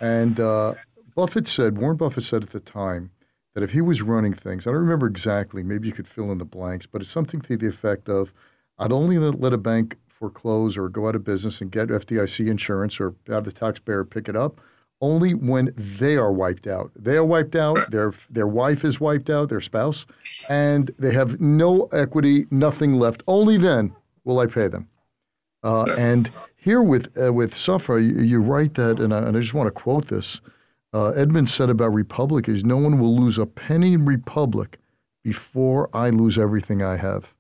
[0.00, 0.74] And uh,
[1.14, 3.10] Buffett said, Warren Buffett said at the time
[3.54, 6.38] that if he was running things, I don't remember exactly, maybe you could fill in
[6.38, 8.32] the blanks, but it's something to the effect of,
[8.78, 13.00] I'd only let a bank foreclose or go out of business and get FDIC insurance
[13.00, 14.60] or have the taxpayer pick it up
[15.00, 16.90] only when they are wiped out.
[16.94, 20.06] They are wiped out, their their wife is wiped out, their spouse,
[20.48, 23.22] and they have no equity, nothing left.
[23.26, 24.88] Only then will I pay them.
[25.62, 29.40] Uh, and here with uh, with Safra, you, you, write that, and I, and I
[29.40, 30.40] just want to quote this.
[30.92, 34.78] Uh, Edmond said about Republic is no one will lose a penny in Republic
[35.22, 37.32] before I lose everything I have.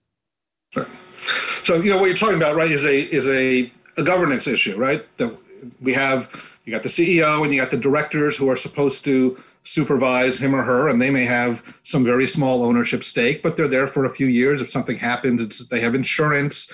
[1.64, 2.70] So you know what you're talking about, right?
[2.70, 5.04] Is a is a, a governance issue, right?
[5.16, 5.36] That
[5.80, 9.38] we have you got the CEO and you got the directors who are supposed to
[9.62, 13.68] supervise him or her, and they may have some very small ownership stake, but they're
[13.68, 14.60] there for a few years.
[14.60, 16.72] If something happens, they have insurance.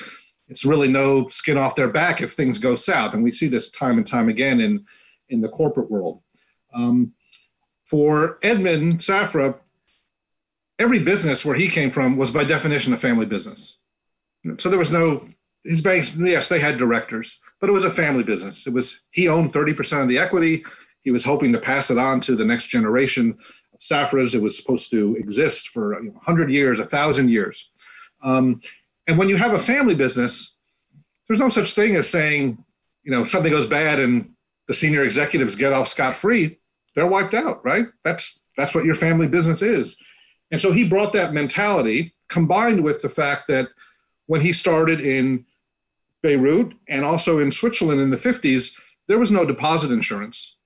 [0.49, 3.71] It's really no skin off their back if things go south, and we see this
[3.71, 4.85] time and time again in
[5.29, 6.23] in the corporate world.
[6.75, 7.13] Um,
[7.85, 9.59] for Edmond Safra,
[10.79, 13.79] every business where he came from was by definition a family business.
[14.59, 15.29] So there was no
[15.69, 18.67] his banks, yes, they had directors, but it was a family business.
[18.67, 20.65] It was he owned 30% of the equity.
[21.03, 23.39] He was hoping to pass it on to the next generation
[23.73, 24.35] of Safras.
[24.35, 27.71] It was supposed to exist for you know, 100 years, 1,000 years.
[28.23, 28.61] Um,
[29.07, 30.57] and when you have a family business,
[31.27, 32.63] there's no such thing as saying,
[33.05, 34.33] you know, something goes bad and
[34.67, 36.59] the senior executives get off scot free.
[36.95, 37.87] They're wiped out, right?
[38.05, 39.99] That's that's what your family business is.
[40.51, 43.69] And so he brought that mentality combined with the fact that
[44.27, 45.45] when he started in
[46.27, 50.57] Beirut and also in Switzerland in the 50s, there was no deposit insurance.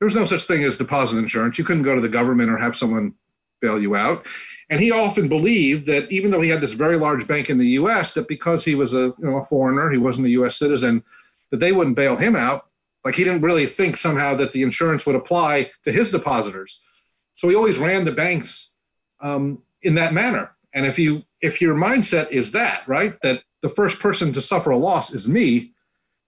[0.00, 1.56] There was no such thing as deposit insurance.
[1.56, 3.14] You couldn't go to the government or have someone
[3.60, 4.26] bail you out.
[4.70, 7.68] And he often believed that even though he had this very large bank in the
[7.78, 11.04] US, that because he was a, you know, a foreigner, he wasn't a US citizen,
[11.52, 12.66] that they wouldn't bail him out.
[13.04, 16.82] Like he didn't really think somehow that the insurance would apply to his depositors.
[17.34, 18.74] So he always ran the banks
[19.20, 20.50] um, in that manner.
[20.74, 24.70] And if you if your mindset is that, right, that the first person to suffer
[24.70, 25.72] a loss is me,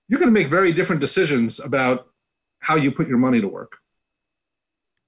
[0.09, 2.09] you're going to make very different decisions about
[2.61, 3.79] how you put your money to work.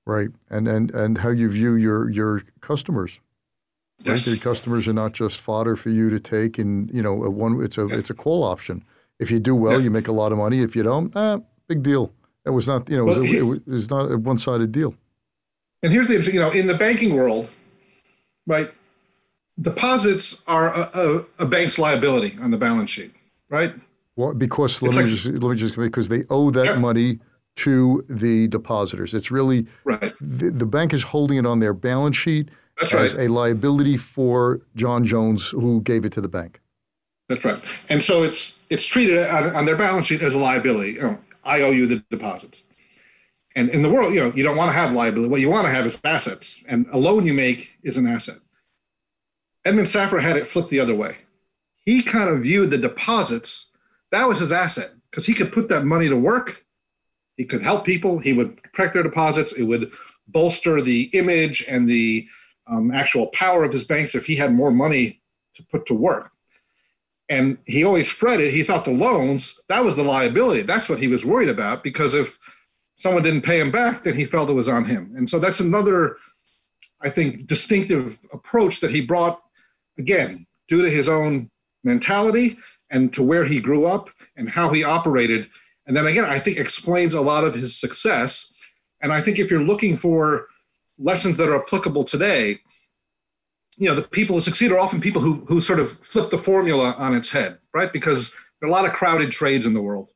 [0.05, 3.19] Right, and and and how you view your your customers.
[4.05, 4.27] Yes.
[4.27, 4.35] Right?
[4.35, 7.61] Your customers are not just fodder for you to take, and you know, a one
[7.65, 7.97] it's a yeah.
[7.97, 8.85] it's a call option.
[9.19, 9.85] If you do well, yeah.
[9.85, 10.61] you make a lot of money.
[10.61, 12.13] If you don't, eh, big deal.
[12.45, 14.95] It was not, you know, well, it, it, it was not a one-sided deal.
[15.83, 17.49] And here's the, you know, in the banking world,
[18.47, 18.71] right?
[19.61, 23.13] Deposits are a, a, a, bank's liability on the balance sheet,
[23.49, 23.73] right?
[24.17, 26.79] Well, because let me, like, just, let me just because they owe that yeah.
[26.79, 27.19] money
[27.57, 29.15] to the depositors.
[29.15, 30.13] It's really right.
[30.21, 33.27] The, the, bank is holding it on their balance sheet That's as right.
[33.27, 36.61] a liability for John Jones, who gave it to the bank.
[37.29, 37.59] That's right.
[37.89, 41.01] And so it's it's treated on, on their balance sheet as a liability.
[41.45, 42.63] I owe you the deposits.
[43.55, 45.31] And in the world, you know, you don't want to have liability.
[45.31, 48.37] What you want to have is assets, and a loan you make is an asset.
[49.67, 51.17] Edmond Safra had it flipped the other way.
[51.85, 53.73] He kind of viewed the deposits
[54.11, 56.65] that was his asset because he could put that money to work.
[57.37, 58.19] He could help people.
[58.19, 59.53] He would protect their deposits.
[59.53, 59.93] It would
[60.29, 62.27] bolster the image and the
[62.67, 65.21] um, actual power of his banks if he had more money
[65.55, 66.31] to put to work.
[67.29, 68.53] And he always fretted.
[68.53, 70.63] He thought the loans, that was the liability.
[70.63, 72.39] That's what he was worried about because if
[72.95, 75.13] someone didn't pay him back, then he felt it was on him.
[75.17, 76.17] And so that's another,
[77.01, 79.43] I think, distinctive approach that he brought,
[79.99, 81.51] again, due to his own
[81.85, 82.59] mentality
[82.91, 85.49] and to where he grew up and how he operated.
[85.87, 88.53] And then again, I think explains a lot of his success.
[89.01, 90.47] And I think if you're looking for
[90.99, 92.61] lessons that are applicable today,
[93.79, 96.39] you know, the people who succeed are often people who, who sort of flip the
[96.39, 97.93] formula on its head, right?
[97.93, 100.11] Because there are a lot of crowded trades in the world,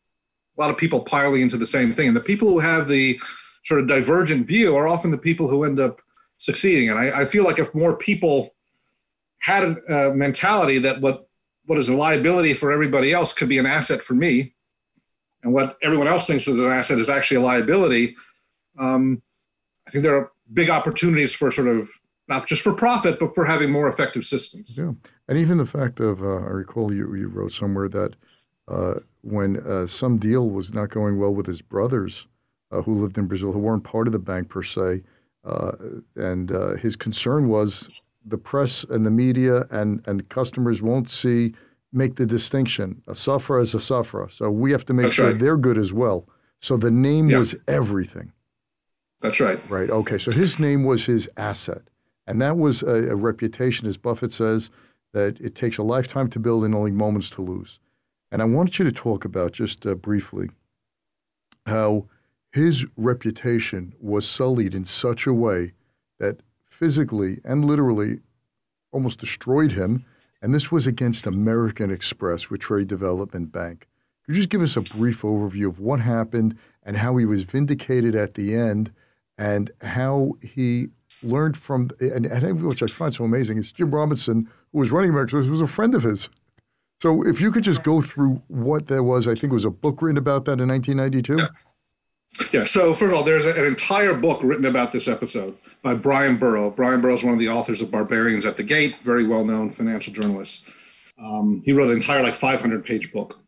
[0.56, 2.08] a lot of people piling into the same thing.
[2.08, 3.20] And the people who have the
[3.64, 6.00] sort of divergent view are often the people who end up
[6.38, 6.88] succeeding.
[6.88, 8.54] And I, I feel like if more people
[9.40, 11.26] had a, mentality that what
[11.66, 14.54] what is a liability for everybody else could be an asset for me,
[15.42, 18.16] and what everyone else thinks is an asset is actually a liability.
[18.78, 19.22] Um,
[19.86, 21.88] I think there are big opportunities for sort of
[22.28, 24.76] not just for profit, but for having more effective systems.
[24.76, 24.92] Yeah,
[25.28, 28.14] and even the fact of uh, I recall you you wrote somewhere that
[28.68, 32.26] uh, when uh, some deal was not going well with his brothers
[32.70, 35.02] uh, who lived in Brazil, who weren't part of the bank per se,
[35.44, 35.72] uh,
[36.16, 41.54] and uh, his concern was the press and the media and, and customers won't see
[41.92, 43.02] make the distinction.
[43.08, 44.30] A Safra is a Safra.
[44.30, 45.38] So we have to make That's sure right.
[45.38, 46.28] they're good as well.
[46.60, 47.38] So the name yeah.
[47.38, 48.32] was everything.
[49.20, 49.60] That's right.
[49.68, 49.90] Right.
[49.90, 50.18] Okay.
[50.18, 51.82] So his name was his asset.
[52.26, 54.70] And that was a, a reputation, as Buffett says,
[55.12, 57.80] that it takes a lifetime to build and only moments to lose.
[58.30, 60.50] And I want you to talk about just uh, briefly
[61.66, 62.06] how
[62.52, 65.72] his reputation was sullied in such a way
[66.18, 66.40] that
[66.80, 68.18] physically and literally
[68.90, 70.04] almost destroyed him.
[70.42, 73.86] And this was against American Express with Trade Development Bank.
[74.24, 77.44] Could you just give us a brief overview of what happened and how he was
[77.44, 78.90] vindicated at the end
[79.36, 80.88] and how he
[81.22, 85.10] learned from, and, and which I find so amazing, is Jim Robinson, who was running
[85.10, 86.28] American Express, was a friend of his.
[87.02, 89.70] So if you could just go through what there was, I think it was a
[89.70, 91.36] book written about that in 1992.
[91.38, 91.48] Yeah.
[92.52, 92.64] Yeah.
[92.64, 96.72] So first of all, there's an entire book written about this episode by Bryan Burrough.
[96.72, 100.12] Bryan Burrough is one of the authors of Barbarians at the Gate, very well-known financial
[100.12, 100.66] journalist.
[101.18, 103.38] Um, he wrote an entire like 500-page book.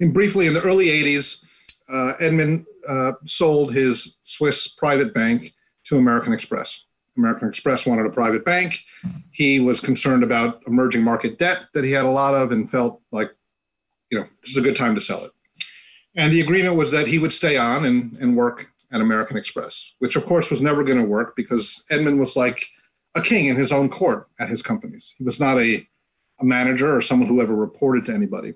[0.00, 1.44] And briefly, in the early 80s,
[1.92, 5.52] uh, Edmond uh, sold his Swiss private bank
[5.84, 6.86] to American Express.
[7.16, 8.76] American Express wanted a private bank.
[9.30, 13.00] He was concerned about emerging market debt that he had a lot of and felt
[13.10, 13.30] like,
[14.10, 15.32] you know, this is a good time to sell it.
[16.16, 19.94] And the agreement was that he would stay on and, and work at American Express,
[19.98, 22.66] which of course was never going to work because Edmond was like
[23.14, 25.14] a king in his own court at his companies.
[25.18, 25.86] He was not a,
[26.40, 28.54] a manager or someone who ever reported to anybody.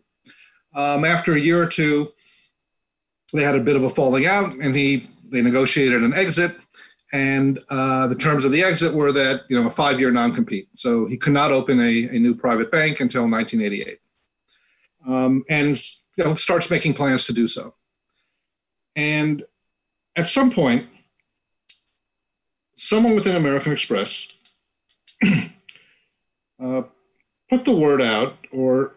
[0.75, 2.13] Um, after a year or two,
[3.33, 6.57] they had a bit of a falling out, and he they negotiated an exit.
[7.13, 11.07] And uh, the terms of the exit were that you know a five-year non-compete, so
[11.07, 13.99] he could not open a, a new private bank until 1988.
[15.07, 15.81] Um, and
[16.17, 17.75] you know, starts making plans to do so.
[18.97, 19.45] And
[20.17, 20.87] at some point,
[22.77, 24.27] someone within American Express
[26.63, 26.83] uh,
[27.49, 28.95] put the word out or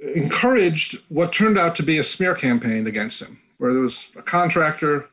[0.00, 4.22] encouraged what turned out to be a smear campaign against him, where there was a
[4.22, 5.08] contractor.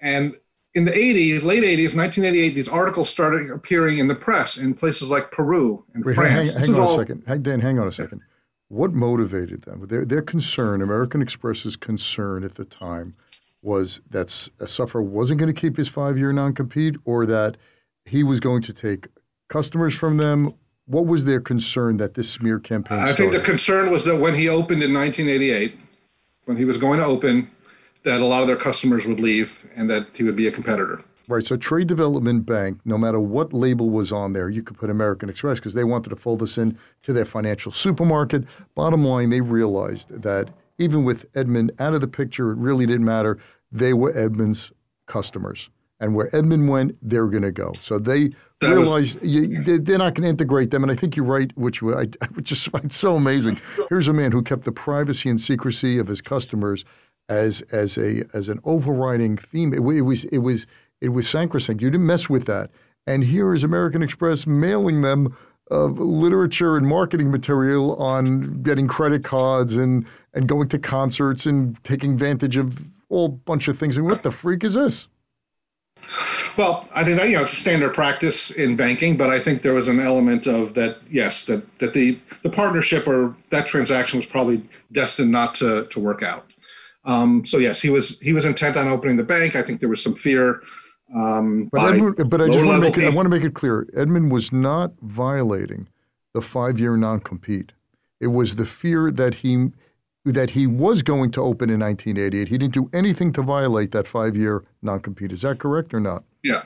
[0.00, 0.34] And
[0.74, 5.10] in the 80s, late 80s, 1988, these articles started appearing in the press in places
[5.10, 6.54] like Peru and Wait, France.
[6.54, 6.94] Hang, hang on all...
[6.94, 7.22] a second.
[7.26, 8.22] Hang, Dan, hang on a second.
[8.72, 9.86] What motivated them?
[9.86, 13.14] Their, their concern, American Express's concern at the time,
[13.60, 17.26] was that a uh, Safra wasn't going to keep his five year non compete or
[17.26, 17.58] that
[18.06, 19.08] he was going to take
[19.50, 20.54] customers from them.
[20.86, 23.16] What was their concern that this smear campaign I started?
[23.16, 25.78] think the concern was that when he opened in 1988,
[26.46, 27.50] when he was going to open,
[28.04, 31.02] that a lot of their customers would leave and that he would be a competitor.
[31.28, 31.44] Right.
[31.44, 35.28] So Trade Development Bank, no matter what label was on there, you could put American
[35.28, 38.58] Express because they wanted to fold this in to their financial supermarket.
[38.74, 43.04] Bottom line, they realized that even with Edmond out of the picture, it really didn't
[43.04, 43.38] matter.
[43.70, 44.72] They were Edmond's
[45.06, 45.68] customers.
[46.00, 47.70] and where Edmond went, they're going to go.
[47.74, 48.30] So they
[48.60, 50.82] that realize was, you, they're not going to integrate them.
[50.82, 53.60] And I think you're right, which I, I just find so amazing.
[53.88, 56.84] Here's a man who kept the privacy and secrecy of his customers
[57.28, 59.72] as as a as an overriding theme.
[59.72, 60.66] It, it was it was
[61.02, 61.82] it was sacrosanct.
[61.82, 62.70] You didn't mess with that.
[63.06, 65.36] And here is American Express mailing them
[65.70, 71.82] of literature and marketing material on getting credit cards and and going to concerts and
[71.84, 73.96] taking advantage of all bunch of things.
[73.96, 75.08] And what the freak is this?
[76.56, 79.74] Well, I think that you know it's standard practice in banking, but I think there
[79.74, 80.98] was an element of that.
[81.10, 84.62] Yes, that that the the partnership or that transaction was probably
[84.92, 86.54] destined not to to work out.
[87.04, 89.56] Um, so yes, he was he was intent on opening the bank.
[89.56, 90.62] I think there was some fear.
[91.14, 93.54] Um, but, Edmond, but I just want to make it, I want to make it
[93.54, 93.86] clear.
[93.94, 95.88] Edmond was not violating
[96.32, 97.72] the five year non compete.
[98.20, 99.70] It was the fear that he
[100.24, 102.48] that he was going to open in 1988.
[102.48, 105.32] He didn't do anything to violate that five year non compete.
[105.32, 106.24] Is that correct or not?
[106.42, 106.62] Yeah.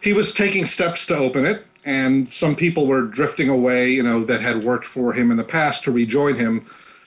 [0.00, 4.24] He was taking steps to open it, and some people were drifting away, you know,
[4.24, 6.66] that had worked for him in the past to rejoin him.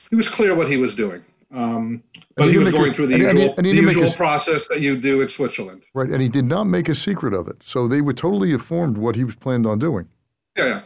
[0.10, 1.24] He was clear what he was doing.
[1.50, 2.04] Um,
[2.36, 4.10] but he, he was going a, through the and, usual, and he, and the usual
[4.10, 5.84] a, process that you do in Switzerland.
[5.94, 7.58] Right, and he did not make a secret of it.
[7.64, 10.10] So they were totally informed what he was planned on doing.
[10.58, 10.82] Yeah.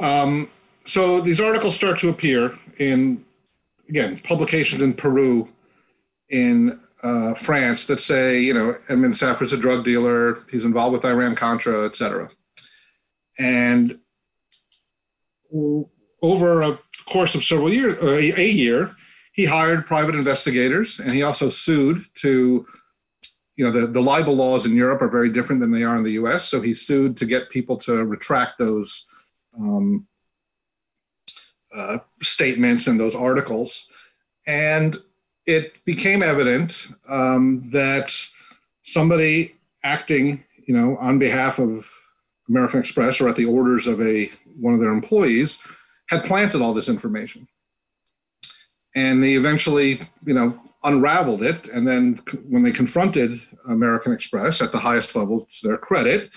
[0.00, 0.20] yeah.
[0.20, 0.50] Um,
[0.84, 3.24] so these articles start to appear in
[3.88, 5.48] again, publications in Peru,
[6.28, 11.04] in uh, France that say, you know, Edmond Safra's a drug dealer, he's involved with
[11.04, 12.28] Iran Contra, et cetera.
[13.38, 13.98] And
[16.22, 18.94] over a course of several years, uh, a year,
[19.38, 22.66] he hired private investigators and he also sued to,
[23.54, 26.02] you know, the, the libel laws in Europe are very different than they are in
[26.02, 26.48] the US.
[26.48, 29.06] So he sued to get people to retract those
[29.56, 30.08] um,
[31.72, 33.86] uh, statements and those articles.
[34.48, 34.96] And
[35.46, 38.12] it became evident um, that
[38.82, 41.88] somebody acting, you know, on behalf of
[42.48, 45.60] American Express or at the orders of a one of their employees
[46.08, 47.46] had planted all this information.
[48.98, 51.68] And they eventually, you know, unraveled it.
[51.68, 56.30] And then when they confronted American Express at the highest level to their credit,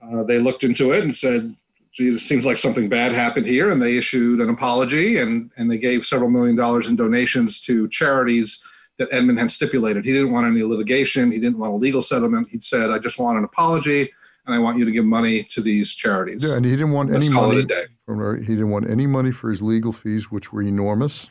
[0.00, 1.56] uh, they looked into it and said,
[1.90, 3.70] geez, it seems like something bad happened here.
[3.70, 7.88] And they issued an apology and, and they gave several million dollars in donations to
[7.88, 8.62] charities
[8.98, 10.04] that Edmond had stipulated.
[10.04, 12.48] He didn't want any litigation, he didn't want a legal settlement.
[12.48, 14.12] He said, I just want an apology
[14.46, 16.48] and I want you to give money to these charities.
[16.48, 17.62] Yeah, and he didn't want Let's any money.
[18.42, 21.26] He didn't want any money for his legal fees, which were enormous,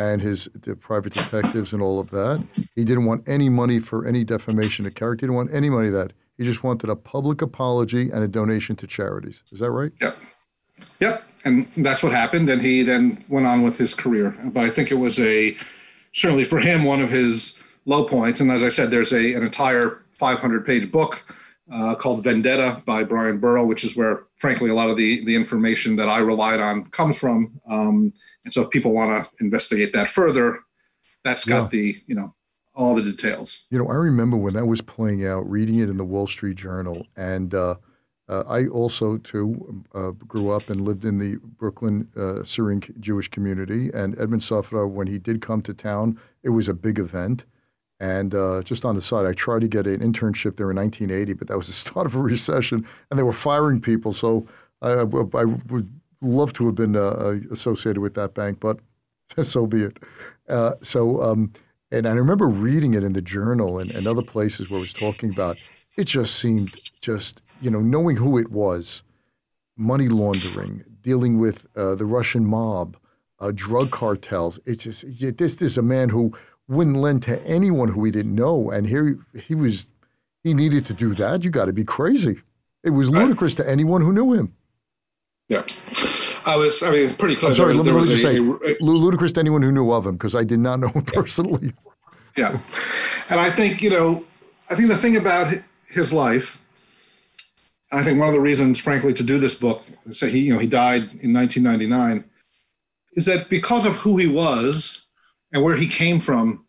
[0.00, 0.48] and his
[0.80, 2.42] private detectives and all of that.
[2.74, 5.26] He didn't want any money for any defamation of character.
[5.26, 6.14] He didn't want any money of that.
[6.38, 9.42] He just wanted a public apology and a donation to charities.
[9.52, 9.92] Is that right?
[10.00, 10.16] Yep.
[11.00, 11.22] Yep.
[11.44, 12.48] And that's what happened.
[12.48, 14.34] And he then went on with his career.
[14.44, 15.54] But I think it was a,
[16.12, 18.40] certainly for him, one of his low points.
[18.40, 21.26] And as I said, there's a, an entire 500 page book
[21.72, 25.34] uh, called Vendetta by Bryan Burrough, which is where, frankly, a lot of the, the
[25.34, 27.60] information that I relied on comes from.
[27.68, 28.12] Um,
[28.44, 30.60] and so if people want to investigate that further,
[31.22, 31.68] that's got yeah.
[31.68, 32.34] the, you know,
[32.74, 33.66] all the details.
[33.70, 36.56] You know, I remember when that was playing out, reading it in the Wall Street
[36.56, 37.76] Journal, and uh,
[38.28, 43.28] uh, I also too uh, grew up and lived in the Brooklyn uh, Syrian Jewish
[43.28, 43.90] community.
[43.92, 47.44] And Edmond Safra, when he did come to town, it was a big event.
[48.00, 51.34] And uh, just on the side, I tried to get an internship there in 1980,
[51.34, 54.12] but that was the start of a recession, and they were firing people.
[54.12, 54.46] So
[54.82, 55.88] I, I would
[56.22, 58.78] love to have been uh, associated with that bank, but
[59.42, 59.98] so be it.
[60.82, 61.22] so.
[61.22, 61.52] Um,
[61.92, 64.92] and I remember reading it in the journal and, and other places where it was
[64.92, 65.58] talking about
[65.96, 69.02] it just seemed just, you know, knowing who it was,
[69.76, 72.96] money laundering, dealing with uh, the Russian mob,
[73.40, 74.58] uh, drug cartels.
[74.66, 75.04] It's just,
[75.36, 76.32] this is a man who
[76.70, 78.70] wouldn't lend to anyone who he didn't know.
[78.70, 79.88] And here he was,
[80.44, 81.44] he needed to do that.
[81.44, 82.40] You got to be crazy.
[82.84, 84.54] It was ludicrous to anyone who knew him.
[85.48, 85.64] Yeah.
[86.46, 87.50] I was, I mean, pretty close.
[87.50, 90.34] I'm sorry, let, me just say, a, ludicrous to anyone who knew of him because
[90.34, 91.74] I did not know him personally.
[92.36, 92.58] Yeah.
[93.28, 94.24] And I think, you know,
[94.70, 95.52] I think the thing about
[95.88, 96.62] his life,
[97.92, 100.60] I think one of the reasons, frankly, to do this book, say he, you know,
[100.60, 102.24] he died in 1999,
[103.14, 105.08] is that because of who he was
[105.52, 106.66] and where he came from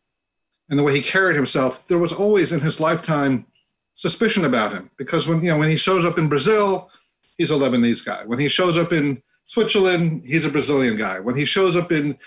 [0.70, 3.46] and the way he carried himself, there was always in his lifetime
[3.94, 4.90] suspicion about him.
[4.98, 6.90] Because when, you know, when he shows up in Brazil,
[7.38, 8.26] he's a Lebanese guy.
[8.26, 11.20] When he shows up in Switzerland, he's a Brazilian guy.
[11.20, 12.18] When he shows up in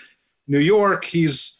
[0.47, 1.59] New York, he's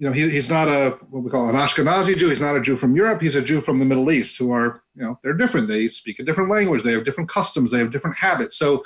[0.00, 2.30] you know, he, he's not a what we call an Ashkenazi Jew.
[2.30, 3.20] He's not a Jew from Europe.
[3.20, 5.68] He's a Jew from the Middle East, who are you know they're different.
[5.68, 6.82] They speak a different language.
[6.82, 7.70] They have different customs.
[7.70, 8.56] They have different habits.
[8.56, 8.82] So,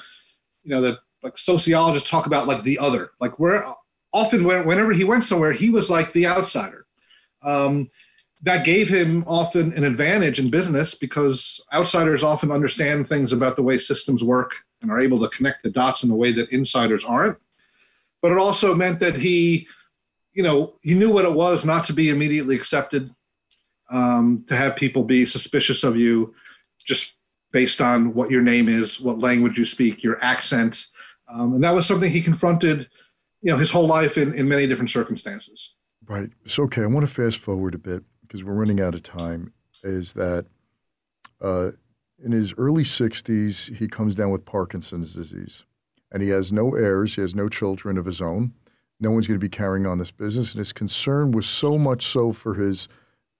[0.64, 3.12] you know, the like sociologists talk about like the other.
[3.20, 3.64] Like where
[4.14, 6.86] often when, whenever he went somewhere, he was like the outsider.
[7.42, 7.90] Um,
[8.42, 13.62] that gave him often an advantage in business because outsiders often understand things about the
[13.62, 14.52] way systems work
[14.82, 17.38] and are able to connect the dots in a way that insiders aren't.
[18.20, 19.66] But it also meant that he,
[20.34, 23.10] you know, he knew what it was not to be immediately accepted,
[23.90, 26.34] um, to have people be suspicious of you
[26.78, 27.16] just
[27.50, 30.86] based on what your name is, what language you speak, your accent.
[31.28, 32.88] Um, and that was something he confronted,
[33.44, 35.74] you know, his whole life in, in many different circumstances.
[36.06, 36.30] Right.
[36.46, 39.52] So, okay, I want to fast forward a bit because we're running out of time.
[39.82, 40.46] Is that
[41.42, 41.72] uh,
[42.24, 45.64] in his early 60s, he comes down with Parkinson's disease
[46.10, 48.54] and he has no heirs, he has no children of his own.
[48.98, 50.52] No one's going to be carrying on this business.
[50.52, 52.88] And his concern was so much so for his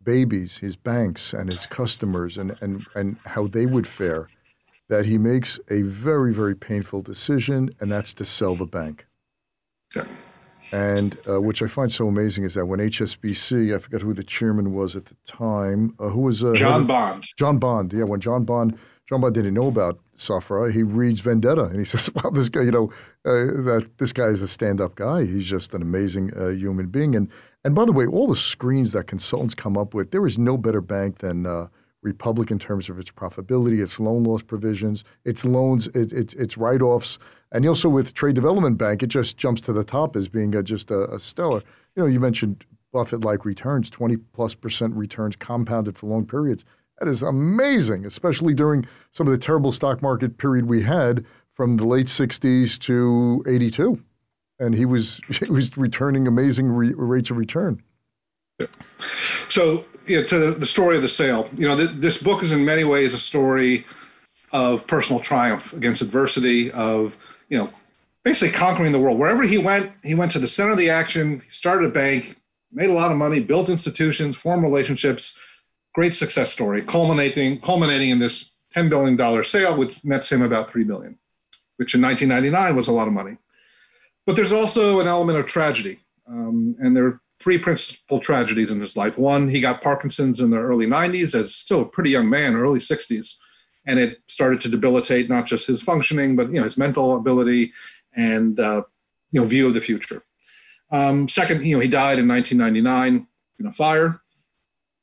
[0.02, 4.28] babies, his banks, and his customers, and, and, and how they would fare
[4.88, 9.06] that he makes a very, very painful decision, and that's to sell the bank.
[9.94, 10.04] Yeah.
[10.72, 14.24] And uh, which I find so amazing is that when HSBC, I forgot who the
[14.24, 17.28] chairman was at the time, uh, who was uh, John Bond.
[17.36, 18.04] John Bond, yeah.
[18.04, 18.76] When John Bond,
[19.08, 22.62] John Bond didn't know about Safra, he reads Vendetta, and he says, "Well, this guy,
[22.62, 22.92] you know,
[23.24, 25.24] uh, that this guy is a stand-up guy.
[25.26, 27.28] He's just an amazing uh, human being." And
[27.64, 30.56] and by the way, all the screens that consultants come up with, there is no
[30.56, 31.68] better bank than uh,
[32.02, 36.56] Republic in terms of its profitability, its loan loss provisions, its loans, it, its its
[36.58, 37.18] write-offs.
[37.54, 40.62] And also with Trade Development Bank, it just jumps to the top as being a,
[40.62, 41.62] just a, a stellar.
[41.94, 46.64] You know, you mentioned Buffett-like returns, 20 plus percent returns compounded for long periods.
[46.98, 51.24] That is amazing, especially during some of the terrible stock market period we had
[51.54, 54.02] from the late 60s to 82.
[54.58, 57.80] And he was he was returning amazing re- rates of return.
[59.48, 62.64] So, yeah, to the story of the sale, you know, th- this book is in
[62.64, 63.84] many ways a story
[64.52, 67.16] of personal triumph against adversity, of
[67.48, 67.70] you know,
[68.24, 69.18] basically conquering the world.
[69.18, 71.40] Wherever he went, he went to the center of the action.
[71.40, 72.36] He started a bank,
[72.72, 75.38] made a lot of money, built institutions, formed relationships.
[75.94, 80.68] Great success story, culminating culminating in this ten billion dollar sale, which nets him about
[80.68, 81.18] three billion,
[81.76, 83.36] which in 1999 was a lot of money.
[84.26, 88.80] But there's also an element of tragedy, um, and there are three principal tragedies in
[88.80, 89.18] his life.
[89.18, 92.80] One, he got Parkinson's in the early 90s, as still a pretty young man, early
[92.80, 93.36] 60s
[93.86, 97.72] and it started to debilitate not just his functioning, but you know his mental ability
[98.14, 98.82] and uh,
[99.30, 100.22] you know view of the future.
[100.90, 103.26] Um, second, you know he died in 1999
[103.60, 104.20] in a fire,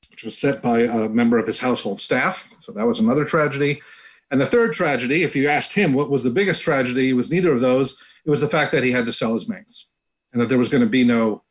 [0.09, 2.49] which was set by a member of his household staff.
[2.59, 3.81] So that was another tragedy.
[4.29, 7.29] And the third tragedy, if you asked him what was the biggest tragedy, it was
[7.29, 7.97] neither of those.
[8.25, 9.87] It was the fact that he had to sell his banks,
[10.31, 11.43] and that there was going to be no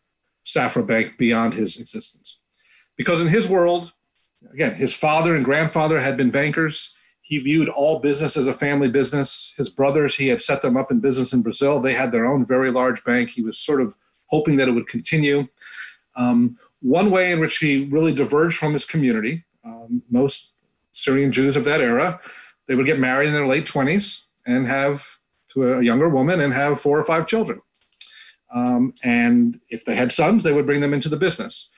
[0.47, 2.41] Safra Bank beyond his existence,
[2.97, 3.93] because in his world,
[4.53, 6.95] again, his father and grandfather had been bankers
[7.31, 9.55] he viewed all business as a family business.
[9.57, 11.79] His brothers, he had set them up in business in Brazil.
[11.79, 13.31] They had their own very large bank.
[13.31, 13.95] He was sort of
[14.27, 15.47] hoping that it would continue.
[16.17, 20.55] Um, one way in which he really diverged from his community, um, most
[20.91, 22.21] Syrian Jews of that era,
[22.67, 25.21] they would get married in their late 20s and have
[25.51, 27.63] to a younger woman and have four or five children.
[28.53, 31.71] Um, and if they had sons, they would bring them into the business.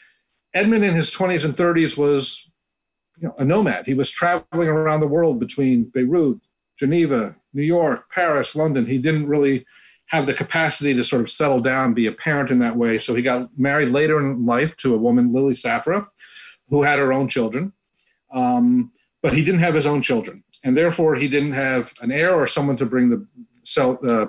[0.55, 2.49] Edmond in his 20s and 30s was
[3.21, 3.87] you know, a nomad.
[3.87, 6.41] He was traveling around the world between Beirut,
[6.79, 8.87] Geneva, New York, Paris, London.
[8.87, 9.65] He didn't really
[10.07, 12.99] have the capacity to sort of settle down, be a parent in that way.
[12.99, 16.07] So he got married later in life to a woman, Lily Safra,
[16.69, 17.73] who had her own children.
[18.31, 18.93] Um,
[19.23, 22.47] but he didn't have his own children, and therefore he didn't have an heir or
[22.47, 23.27] someone to bring the
[23.63, 24.27] sell uh,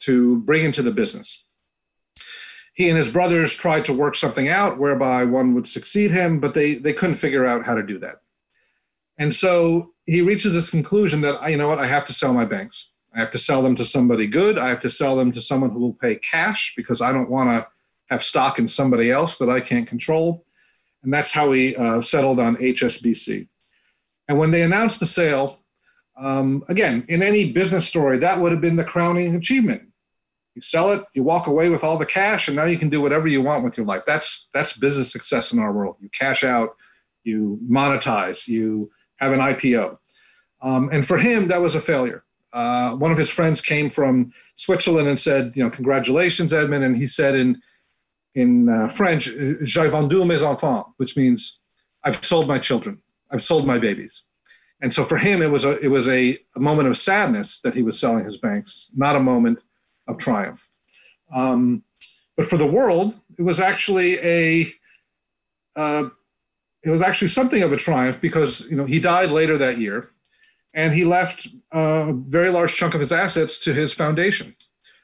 [0.00, 1.43] to bring into the business.
[2.74, 6.54] He and his brothers tried to work something out whereby one would succeed him, but
[6.54, 8.20] they they couldn't figure out how to do that.
[9.18, 12.44] And so he reaches this conclusion that, you know what, I have to sell my
[12.44, 12.90] banks.
[13.14, 14.58] I have to sell them to somebody good.
[14.58, 17.48] I have to sell them to someone who will pay cash because I don't want
[17.50, 17.68] to
[18.10, 20.44] have stock in somebody else that I can't control.
[21.04, 23.48] And that's how he uh, settled on HSBC.
[24.28, 25.60] And when they announced the sale,
[26.16, 29.88] um, again, in any business story, that would have been the crowning achievement.
[30.54, 33.00] You sell it, you walk away with all the cash, and now you can do
[33.00, 34.02] whatever you want with your life.
[34.06, 35.96] That's that's business success in our world.
[36.00, 36.76] You cash out,
[37.24, 39.98] you monetize, you have an IPO.
[40.62, 42.24] Um, and for him, that was a failure.
[42.52, 46.84] Uh, one of his friends came from Switzerland and said, you know, congratulations, Edmond.
[46.84, 47.60] And he said in
[48.34, 51.62] in uh, French, "J'ai vendu mes enfants," which means
[52.04, 54.22] I've sold my children, I've sold my babies.
[54.80, 57.74] And so for him, it was a it was a, a moment of sadness that
[57.74, 59.58] he was selling his banks, not a moment
[60.06, 60.68] of triumph.
[61.32, 61.82] Um,
[62.36, 64.72] but for the world, it was actually a
[65.76, 66.08] uh,
[66.82, 70.10] it was actually something of a triumph because you know he died later that year,
[70.74, 74.54] and he left a very large chunk of his assets to his foundation,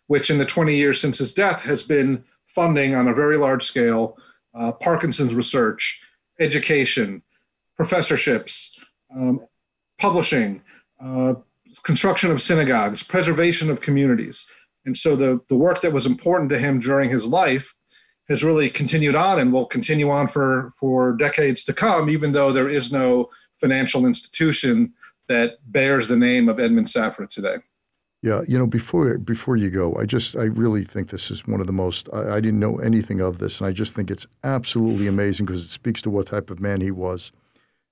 [0.09, 3.65] which in the 20 years since his death has been funding on a very large
[3.65, 4.19] scale
[4.55, 6.03] uh, Parkinson's research
[6.41, 7.23] education,
[7.77, 8.85] professorships,
[9.15, 9.47] um,
[9.99, 10.63] publishing,
[11.01, 11.35] uh,
[11.83, 14.47] construction of synagogues, preservation of communities.
[14.85, 17.75] And so the, the work that was important to him during his life
[18.29, 22.53] has really continued on and will continue on for, for decades to come, even though
[22.53, 23.29] there is no
[23.61, 24.93] financial institution
[25.29, 27.57] that bears the name of Edmond Safra today.
[28.23, 31.61] Yeah, you know, before before you go, I just I really think this is one
[31.61, 32.07] of the most.
[32.13, 35.65] I, I didn't know anything of this, and I just think it's absolutely amazing because
[35.65, 37.33] it speaks to what type of man he was.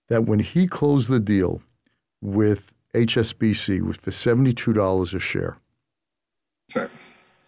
[0.08, 1.62] That when he closed the deal
[2.20, 5.56] with HSBC was for seventy two dollars a share,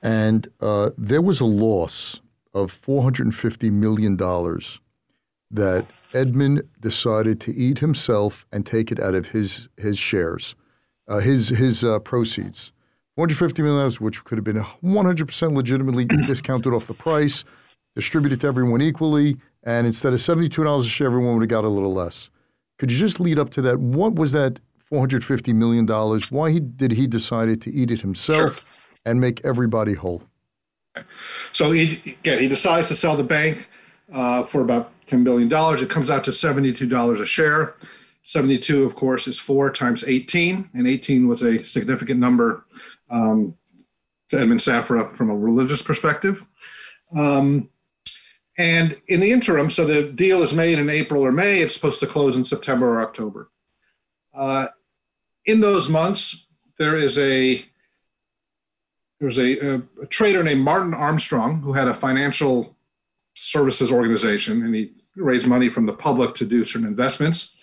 [0.03, 2.21] And uh, there was a loss
[2.55, 4.81] of four hundred and fifty million dollars
[5.51, 10.55] that Edmond decided to eat himself and take it out of his his shares
[11.11, 12.73] uh, his his uh, proceeds.
[13.17, 17.45] 450 million dollars, which could have been 100% legitimately discounted off the price,
[17.95, 21.69] distributed to everyone equally, and instead of $72 a share, everyone would have got a
[21.69, 22.31] little less.
[22.79, 23.79] Could you just lead up to that?
[23.79, 26.31] What was that 450 million dollars?
[26.31, 28.67] Why he, did he decide to eat it himself Sure.
[29.05, 30.23] And make everybody whole?
[31.53, 33.69] So he, again, he decides to sell the bank
[34.13, 35.51] uh, for about $10 billion.
[35.83, 37.75] It comes out to $72 a share.
[38.23, 42.67] 72, of course, is four times 18, and 18 was a significant number
[43.09, 43.57] um,
[44.29, 46.47] to Edmond Safra from a religious perspective.
[47.17, 47.71] Um,
[48.59, 52.01] and in the interim, so the deal is made in April or May, it's supposed
[52.01, 53.51] to close in September or October.
[54.35, 54.69] Uh,
[55.47, 56.47] in those months,
[56.79, 57.65] there is a
[59.21, 62.75] there was a, a, a trader named Martin Armstrong who had a financial
[63.35, 67.57] services organization, and he raised money from the public to do certain investments.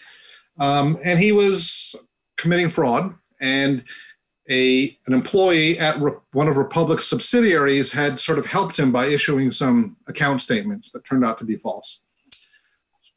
[0.60, 1.96] Um, and he was
[2.38, 3.84] committing fraud, and
[4.50, 9.08] a an employee at Re- one of Republic's subsidiaries had sort of helped him by
[9.08, 12.02] issuing some account statements that turned out to be false.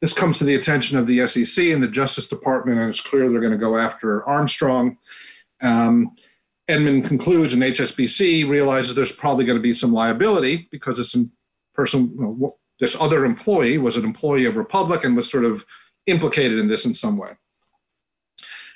[0.01, 3.29] This comes to the attention of the SEC and the Justice Department, and it's clear
[3.29, 4.97] they're going to go after Armstrong.
[5.61, 6.15] Um,
[6.67, 11.15] Edmond concludes, and HSBC realizes there's probably going to be some liability because this
[11.73, 12.39] person,
[12.79, 15.65] this other employee was an employee of Republic and was sort of
[16.05, 17.31] implicated in this in some way.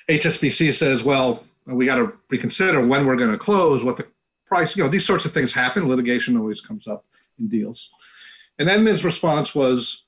[0.08, 4.06] HSBC says, well, we got to reconsider when we're going to close, what the
[4.46, 5.88] price, you know, these sorts of things happen.
[5.88, 7.04] Litigation always comes up
[7.38, 7.90] in deals.
[8.58, 10.04] And Edmond's response was,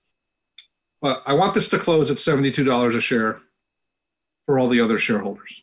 [1.00, 3.40] well, I want this to close at $72 a share
[4.46, 5.62] for all the other shareholders.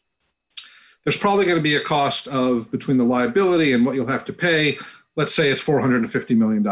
[1.05, 4.25] There's probably going to be a cost of between the liability and what you'll have
[4.25, 4.77] to pay.
[5.15, 6.67] Let's say it's $450 million.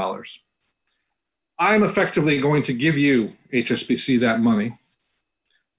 [1.60, 4.78] I'm effectively going to give you, HSBC, that money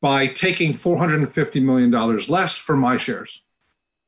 [0.00, 1.90] by taking $450 million
[2.28, 3.42] less for my shares.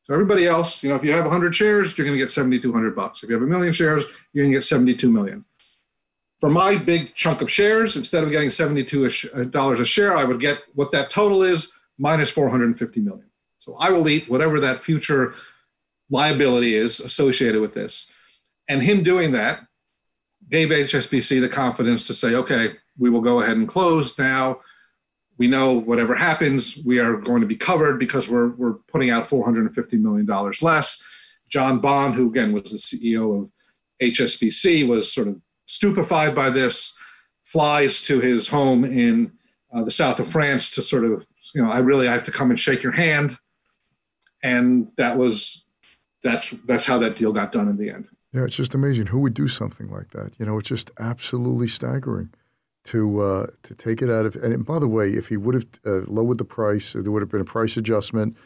[0.03, 2.95] So everybody else, you know, if you have 100 shares, you're going to get 7,200
[2.95, 3.25] bucks.
[3.25, 5.45] If you have a million shares, you're going to get 72 million.
[6.39, 10.23] For my big chunk of shares, instead of getting 72 uh, dollars a share, I
[10.23, 13.27] would get what that total is minus 450 million.
[13.67, 15.35] So I will eat whatever that future
[16.09, 18.09] liability is associated with this.
[18.69, 19.67] And him doing that
[20.49, 24.61] gave HSBC the confidence to say, okay, we will go ahead and close now.
[25.37, 29.29] We know whatever happens, we are going to be covered because we're, we're putting out
[29.29, 31.03] $450 million less.
[31.49, 33.51] John Bond, who again was the CEO of
[34.01, 36.95] HSBC, was sort of stupefied by this,
[37.45, 39.33] flies to his home in
[39.73, 42.31] uh, the south of France to sort of, you know, I really I have to
[42.31, 43.37] come and shake your hand.
[44.43, 45.65] And that was,
[46.23, 48.07] that's, that's how that deal got done in the end.
[48.33, 49.07] Yeah, it's just amazing.
[49.07, 50.33] Who would do something like that?
[50.39, 52.31] You know, it's just absolutely staggering
[52.85, 54.37] to uh, to take it out of.
[54.37, 57.31] And by the way, if he would have uh, lowered the price, there would have
[57.31, 58.37] been a price adjustment.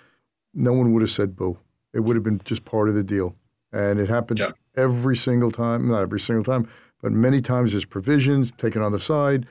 [0.55, 1.59] No one would have said boo.
[1.93, 3.35] It would have been just part of the deal,
[3.73, 4.53] and it happens Yeah.
[4.77, 5.89] every single time.
[5.89, 6.69] Not every single time,
[7.03, 9.45] but many times there's provisions taken on the side,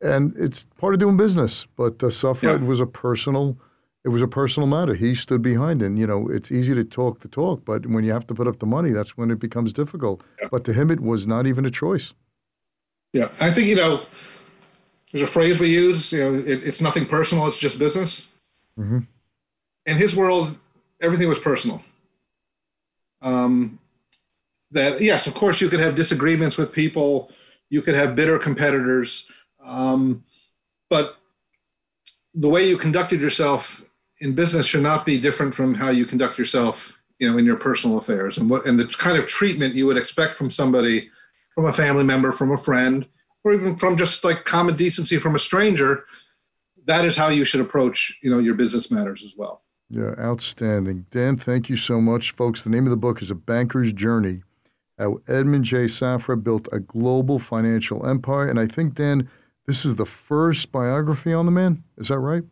[0.00, 1.66] and it's part of doing business.
[1.76, 2.66] But uh, Safra Yeah.
[2.66, 3.56] was a personal.
[4.04, 4.94] It was a personal matter.
[4.94, 5.86] He stood behind it.
[5.86, 8.46] And, you know, it's easy to talk the talk, but when you have to put
[8.46, 10.22] up the money, that's when it becomes difficult.
[10.50, 12.12] But to him, it was not even a choice.
[13.14, 14.04] Yeah, I think you know.
[15.10, 16.12] There's a phrase we use.
[16.12, 17.46] You know, it, it's nothing personal.
[17.46, 18.28] It's just business.
[18.78, 19.06] Mhm.
[19.86, 20.58] In his world,
[21.00, 21.82] everything was personal.
[23.22, 23.78] Um,
[24.72, 27.30] that yes, of course, you could have disagreements with people.
[27.70, 29.30] You could have bitter competitors,
[29.62, 30.24] um,
[30.90, 31.16] but
[32.34, 33.88] the way you conducted yourself
[34.24, 37.56] in business should not be different from how you conduct yourself, you know, in your
[37.56, 41.10] personal affairs and what and the kind of treatment you would expect from somebody,
[41.54, 43.06] from a family member, from a friend,
[43.44, 46.06] or even from just like common decency from a stranger.
[46.86, 49.62] That is how you should approach, you know, your business matters as well.
[49.90, 51.06] Yeah, outstanding.
[51.10, 52.32] Dan, thank you so much.
[52.32, 54.42] Folks, the name of the book is A Banker's Journey
[54.98, 55.84] How Edmond J.
[55.84, 58.48] Safra Built a Global Financial Empire.
[58.48, 59.28] And I think, Dan,
[59.66, 61.82] This is the first biography on the man.
[61.96, 62.42] Is that right?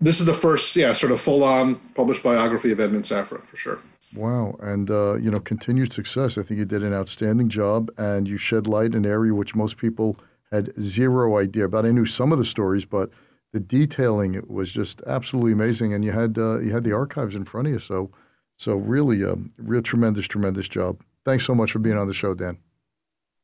[0.00, 3.78] This is the first, yeah, sort of full-on published biography of Edmond Safra, for sure.
[4.14, 6.36] Wow, and uh, you know, continued success.
[6.36, 9.54] I think you did an outstanding job, and you shed light in an area which
[9.54, 10.16] most people
[10.50, 11.86] had zero idea about.
[11.86, 13.10] I knew some of the stories, but
[13.52, 15.94] the detailing was just absolutely amazing.
[15.94, 18.10] And you had uh, you had the archives in front of you, so
[18.56, 21.02] so really, a um, real tremendous, tremendous job.
[21.24, 22.58] Thanks so much for being on the show, Dan.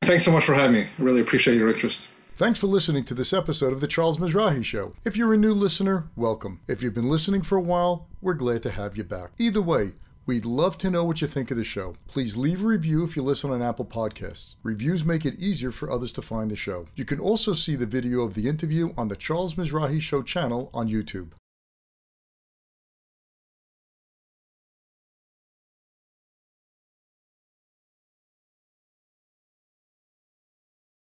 [0.03, 0.81] Thanks so much for having me.
[0.81, 2.07] I really appreciate your interest.
[2.37, 4.93] Thanks for listening to this episode of The Charles Mizrahi Show.
[5.03, 6.59] If you're a new listener, welcome.
[6.67, 9.31] If you've been listening for a while, we're glad to have you back.
[9.39, 9.93] Either way,
[10.27, 11.95] We'd love to know what you think of the show.
[12.05, 14.55] Please leave a review if you listen on Apple Podcasts.
[14.61, 16.85] Reviews make it easier for others to find the show.
[16.97, 20.69] You can also see the video of the interview on the Charles Mizrahi Show channel
[20.73, 21.29] on YouTube.